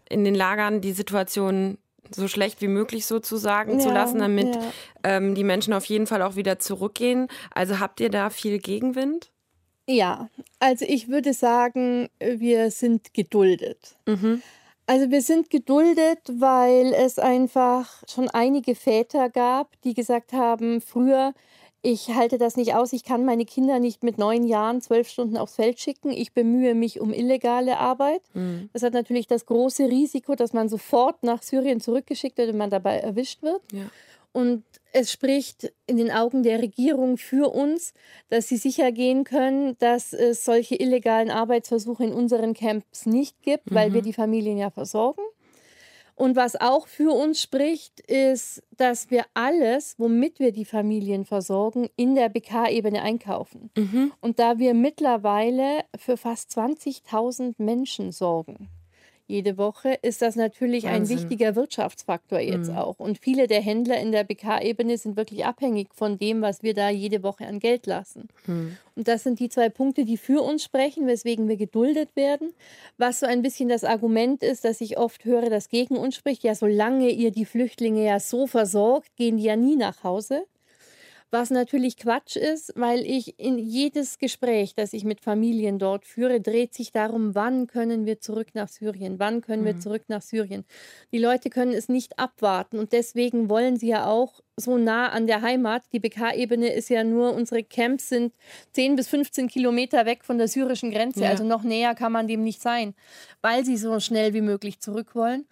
in 0.08 0.24
den 0.24 0.34
Lagern 0.34 0.80
die 0.80 0.92
Situation 0.92 1.78
so 2.10 2.28
schlecht 2.28 2.60
wie 2.60 2.68
möglich 2.68 3.06
sozusagen 3.06 3.74
ja, 3.74 3.78
zu 3.78 3.90
lassen, 3.90 4.18
damit 4.18 4.54
ja. 4.54 4.62
ähm, 5.04 5.34
die 5.34 5.44
Menschen 5.44 5.72
auf 5.72 5.84
jeden 5.86 6.06
Fall 6.06 6.22
auch 6.22 6.36
wieder 6.36 6.58
zurückgehen. 6.58 7.28
Also 7.52 7.78
habt 7.78 8.00
ihr 8.00 8.10
da 8.10 8.30
viel 8.30 8.58
Gegenwind? 8.58 9.30
Ja, 9.86 10.28
also 10.58 10.84
ich 10.88 11.08
würde 11.08 11.32
sagen, 11.32 12.08
wir 12.20 12.70
sind 12.70 13.14
geduldet. 13.14 13.96
Mhm. 14.06 14.42
Also 14.86 15.10
wir 15.10 15.22
sind 15.22 15.48
geduldet, 15.48 16.20
weil 16.38 16.92
es 16.92 17.18
einfach 17.18 18.02
schon 18.08 18.28
einige 18.28 18.74
Väter 18.74 19.30
gab, 19.30 19.80
die 19.82 19.94
gesagt 19.94 20.32
haben, 20.32 20.80
früher 20.80 21.34
ich 21.82 22.10
halte 22.10 22.38
das 22.38 22.56
nicht 22.56 22.74
aus. 22.74 22.92
Ich 22.92 23.02
kann 23.02 23.24
meine 23.24 23.44
Kinder 23.44 23.80
nicht 23.80 24.04
mit 24.04 24.16
neun 24.16 24.44
Jahren 24.44 24.80
zwölf 24.80 25.08
Stunden 25.08 25.36
aufs 25.36 25.56
Feld 25.56 25.80
schicken. 25.80 26.10
Ich 26.10 26.32
bemühe 26.32 26.74
mich 26.74 27.00
um 27.00 27.12
illegale 27.12 27.78
Arbeit. 27.78 28.22
Mhm. 28.34 28.70
Das 28.72 28.84
hat 28.84 28.92
natürlich 28.92 29.26
das 29.26 29.46
große 29.46 29.86
Risiko, 29.88 30.36
dass 30.36 30.52
man 30.52 30.68
sofort 30.68 31.24
nach 31.24 31.42
Syrien 31.42 31.80
zurückgeschickt 31.80 32.38
wird 32.38 32.50
und 32.50 32.58
man 32.58 32.70
dabei 32.70 32.98
erwischt 32.98 33.42
wird. 33.42 33.60
Ja. 33.72 33.90
Und 34.30 34.62
es 34.92 35.12
spricht 35.12 35.72
in 35.86 35.96
den 35.96 36.10
Augen 36.10 36.42
der 36.42 36.62
Regierung 36.62 37.18
für 37.18 37.52
uns, 37.52 37.92
dass 38.30 38.48
sie 38.48 38.56
sicher 38.56 38.92
gehen 38.92 39.24
können, 39.24 39.76
dass 39.78 40.12
es 40.12 40.44
solche 40.44 40.76
illegalen 40.76 41.30
Arbeitsversuche 41.30 42.04
in 42.04 42.12
unseren 42.12 42.54
Camps 42.54 43.06
nicht 43.06 43.42
gibt, 43.42 43.70
mhm. 43.70 43.74
weil 43.74 43.92
wir 43.92 44.02
die 44.02 44.12
Familien 44.12 44.56
ja 44.56 44.70
versorgen. 44.70 45.22
Und 46.22 46.36
was 46.36 46.54
auch 46.54 46.86
für 46.86 47.12
uns 47.12 47.42
spricht, 47.42 47.98
ist, 47.98 48.62
dass 48.76 49.10
wir 49.10 49.24
alles, 49.34 49.96
womit 49.98 50.38
wir 50.38 50.52
die 50.52 50.64
Familien 50.64 51.24
versorgen, 51.24 51.88
in 51.96 52.14
der 52.14 52.28
BK-Ebene 52.28 53.02
einkaufen. 53.02 53.72
Mhm. 53.76 54.12
Und 54.20 54.38
da 54.38 54.60
wir 54.60 54.72
mittlerweile 54.72 55.80
für 55.98 56.16
fast 56.16 56.56
20.000 56.56 57.54
Menschen 57.58 58.12
sorgen, 58.12 58.68
jede 59.26 59.56
Woche, 59.56 59.98
ist 60.02 60.22
das 60.22 60.36
natürlich 60.36 60.84
Wahnsinn. 60.84 61.18
ein 61.18 61.22
wichtiger 61.22 61.54
Wirtschaftsfaktor 61.56 62.38
jetzt 62.38 62.70
mhm. 62.70 62.76
auch. 62.76 62.98
Und 62.98 63.18
viele 63.18 63.46
der 63.46 63.60
Händler 63.60 63.98
in 63.98 64.12
der 64.12 64.24
BK-Ebene 64.24 64.98
sind 64.98 65.16
wirklich 65.16 65.44
abhängig 65.44 65.88
von 65.94 66.18
dem, 66.18 66.42
was 66.42 66.62
wir 66.62 66.74
da 66.74 66.90
jede 66.90 67.22
Woche 67.22 67.46
an 67.46 67.58
Geld 67.58 67.86
lassen. 67.86 68.28
Mhm. 68.46 68.76
Und 68.94 69.08
das 69.08 69.22
sind 69.22 69.40
die 69.40 69.48
zwei 69.48 69.68
Punkte, 69.68 70.04
die 70.04 70.16
für 70.16 70.42
uns 70.42 70.64
sprechen, 70.64 71.06
weswegen 71.06 71.48
wir 71.48 71.56
geduldet 71.56 72.14
werden. 72.14 72.52
Was 72.98 73.20
so 73.20 73.26
ein 73.26 73.42
bisschen 73.42 73.68
das 73.68 73.84
Argument 73.84 74.42
ist, 74.42 74.64
dass 74.64 74.80
ich 74.80 74.98
oft 74.98 75.24
höre, 75.24 75.48
das 75.48 75.68
gegen 75.68 75.96
uns 75.96 76.14
spricht, 76.14 76.44
ja, 76.44 76.54
solange 76.54 77.10
ihr 77.10 77.30
die 77.30 77.46
Flüchtlinge 77.46 78.04
ja 78.04 78.20
so 78.20 78.46
versorgt, 78.46 79.16
gehen 79.16 79.38
die 79.38 79.44
ja 79.44 79.56
nie 79.56 79.76
nach 79.76 80.04
Hause 80.04 80.44
Was 81.34 81.48
natürlich 81.48 81.96
Quatsch 81.96 82.36
ist, 82.36 82.74
weil 82.76 83.06
ich 83.06 83.38
in 83.40 83.56
jedes 83.56 84.18
Gespräch, 84.18 84.74
das 84.74 84.92
ich 84.92 85.04
mit 85.04 85.22
Familien 85.22 85.78
dort 85.78 86.04
führe, 86.04 86.42
dreht 86.42 86.74
sich 86.74 86.92
darum, 86.92 87.34
wann 87.34 87.66
können 87.66 88.04
wir 88.04 88.20
zurück 88.20 88.48
nach 88.52 88.68
Syrien? 88.68 89.18
Wann 89.18 89.40
können 89.40 89.62
mhm. 89.62 89.66
wir 89.66 89.78
zurück 89.78 90.02
nach 90.08 90.20
Syrien? 90.20 90.66
Die 91.10 91.18
Leute 91.18 91.48
können 91.48 91.72
es 91.72 91.88
nicht 91.88 92.18
abwarten 92.18 92.78
und 92.78 92.92
deswegen 92.92 93.48
wollen 93.48 93.78
sie 93.78 93.88
ja 93.88 94.04
auch 94.04 94.41
so 94.56 94.78
nah 94.78 95.08
an 95.08 95.26
der 95.26 95.42
Heimat. 95.42 95.82
Die 95.92 96.00
BK-Ebene 96.00 96.68
ist 96.72 96.88
ja 96.88 97.04
nur, 97.04 97.34
unsere 97.34 97.62
Camps 97.62 98.08
sind 98.08 98.34
10 98.72 98.96
bis 98.96 99.08
15 99.08 99.48
Kilometer 99.48 100.06
weg 100.06 100.24
von 100.24 100.38
der 100.38 100.48
syrischen 100.48 100.90
Grenze. 100.90 101.24
Ja. 101.24 101.30
Also 101.30 101.44
noch 101.44 101.62
näher 101.62 101.94
kann 101.94 102.12
man 102.12 102.28
dem 102.28 102.42
nicht 102.42 102.60
sein, 102.60 102.94
weil 103.40 103.64
sie 103.64 103.76
so 103.76 103.98
schnell 104.00 104.34
wie 104.34 104.40
möglich 104.42 104.80
zurück 104.80 105.14
wollen. 105.14 105.46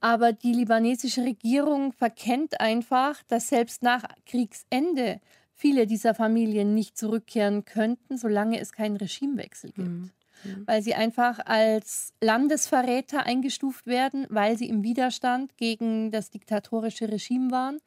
Aber 0.00 0.32
die 0.32 0.52
libanesische 0.52 1.22
Regierung 1.22 1.92
verkennt 1.92 2.60
einfach, 2.60 3.22
dass 3.28 3.48
selbst 3.48 3.82
nach 3.82 4.04
Kriegsende 4.26 5.20
viele 5.54 5.86
dieser 5.86 6.14
Familien 6.14 6.74
nicht 6.74 6.98
zurückkehren 6.98 7.64
könnten, 7.64 8.18
solange 8.18 8.58
es 8.58 8.72
keinen 8.72 8.96
Regimewechsel 8.96 9.70
gibt. 9.70 9.88
Mhm. 9.88 10.10
Mhm. 10.44 10.64
Weil 10.66 10.82
sie 10.82 10.94
einfach 10.94 11.38
als 11.44 12.12
Landesverräter 12.20 13.24
eingestuft 13.24 13.86
werden, 13.86 14.26
weil 14.28 14.56
sie 14.56 14.68
im 14.68 14.82
Widerstand 14.82 15.56
gegen 15.56 16.10
das 16.10 16.30
diktatorische 16.30 17.10
Regime 17.10 17.50
waren. 17.50 17.78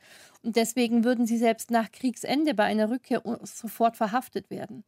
Und 0.43 0.55
deswegen 0.55 1.03
würden 1.03 1.25
sie 1.25 1.37
selbst 1.37 1.71
nach 1.71 1.91
Kriegsende 1.91 2.53
bei 2.53 2.63
einer 2.63 2.89
Rückkehr 2.89 3.21
sofort 3.43 3.97
verhaftet 3.97 4.49
werden. 4.49 4.83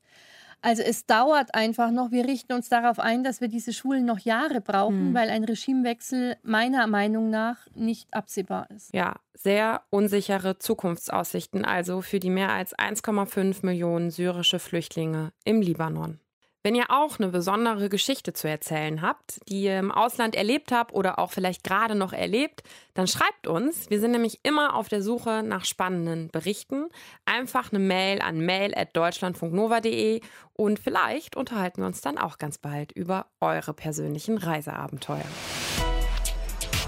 Also 0.61 0.81
es 0.81 1.05
dauert 1.05 1.53
einfach 1.53 1.91
noch. 1.91 2.11
Wir 2.11 2.25
richten 2.25 2.53
uns 2.53 2.67
darauf 2.67 2.99
ein, 2.99 3.23
dass 3.23 3.41
wir 3.41 3.47
diese 3.47 3.73
Schulen 3.73 4.05
noch 4.05 4.19
Jahre 4.19 4.59
brauchen, 4.59 5.09
mhm. 5.09 5.13
weil 5.13 5.29
ein 5.29 5.43
Regimewechsel 5.43 6.35
meiner 6.43 6.87
Meinung 6.87 7.29
nach 7.29 7.67
nicht 7.75 8.11
absehbar 8.13 8.69
ist. 8.71 8.93
Ja, 8.93 9.15
sehr 9.33 9.83
unsichere 9.89 10.57
Zukunftsaussichten 10.57 11.63
also 11.63 12.01
für 12.01 12.19
die 12.19 12.31
mehr 12.31 12.49
als 12.49 12.75
1,5 12.75 13.65
Millionen 13.65 14.09
syrische 14.09 14.59
Flüchtlinge 14.59 15.31
im 15.43 15.61
Libanon. 15.61 16.19
Wenn 16.67 16.75
ihr 16.75 16.91
auch 16.91 17.17
eine 17.17 17.29
besondere 17.29 17.87
Geschichte 17.87 18.33
zu 18.33 18.49
erzählen 18.49 19.01
habt, 19.01 19.39
die 19.47 19.61
ihr 19.61 19.79
im 19.79 19.89
Ausland 19.89 20.35
erlebt 20.35 20.73
habt 20.73 20.93
oder 20.93 21.17
auch 21.17 21.31
vielleicht 21.31 21.63
gerade 21.63 21.95
noch 21.95 22.11
erlebt, 22.11 22.61
dann 22.93 23.07
schreibt 23.07 23.47
uns. 23.47 23.89
Wir 23.89 24.01
sind 24.01 24.11
nämlich 24.11 24.41
immer 24.43 24.75
auf 24.75 24.89
der 24.89 25.01
Suche 25.01 25.43
nach 25.43 25.63
spannenden 25.63 26.27
Berichten. 26.27 26.89
Einfach 27.23 27.71
eine 27.71 27.79
Mail 27.79 28.21
an 28.21 28.41
mail.deutschlandfunknova.de 28.41 30.19
und 30.55 30.79
vielleicht 30.79 31.37
unterhalten 31.37 31.83
wir 31.83 31.87
uns 31.87 32.01
dann 32.01 32.17
auch 32.17 32.37
ganz 32.37 32.57
bald 32.57 32.91
über 32.91 33.27
eure 33.39 33.73
persönlichen 33.73 34.37
Reiseabenteuer. 34.37 35.23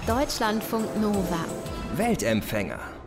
Deutschlandfunk 0.06 0.94
Nova. 1.00 1.46
Weltempfänger. 1.96 2.99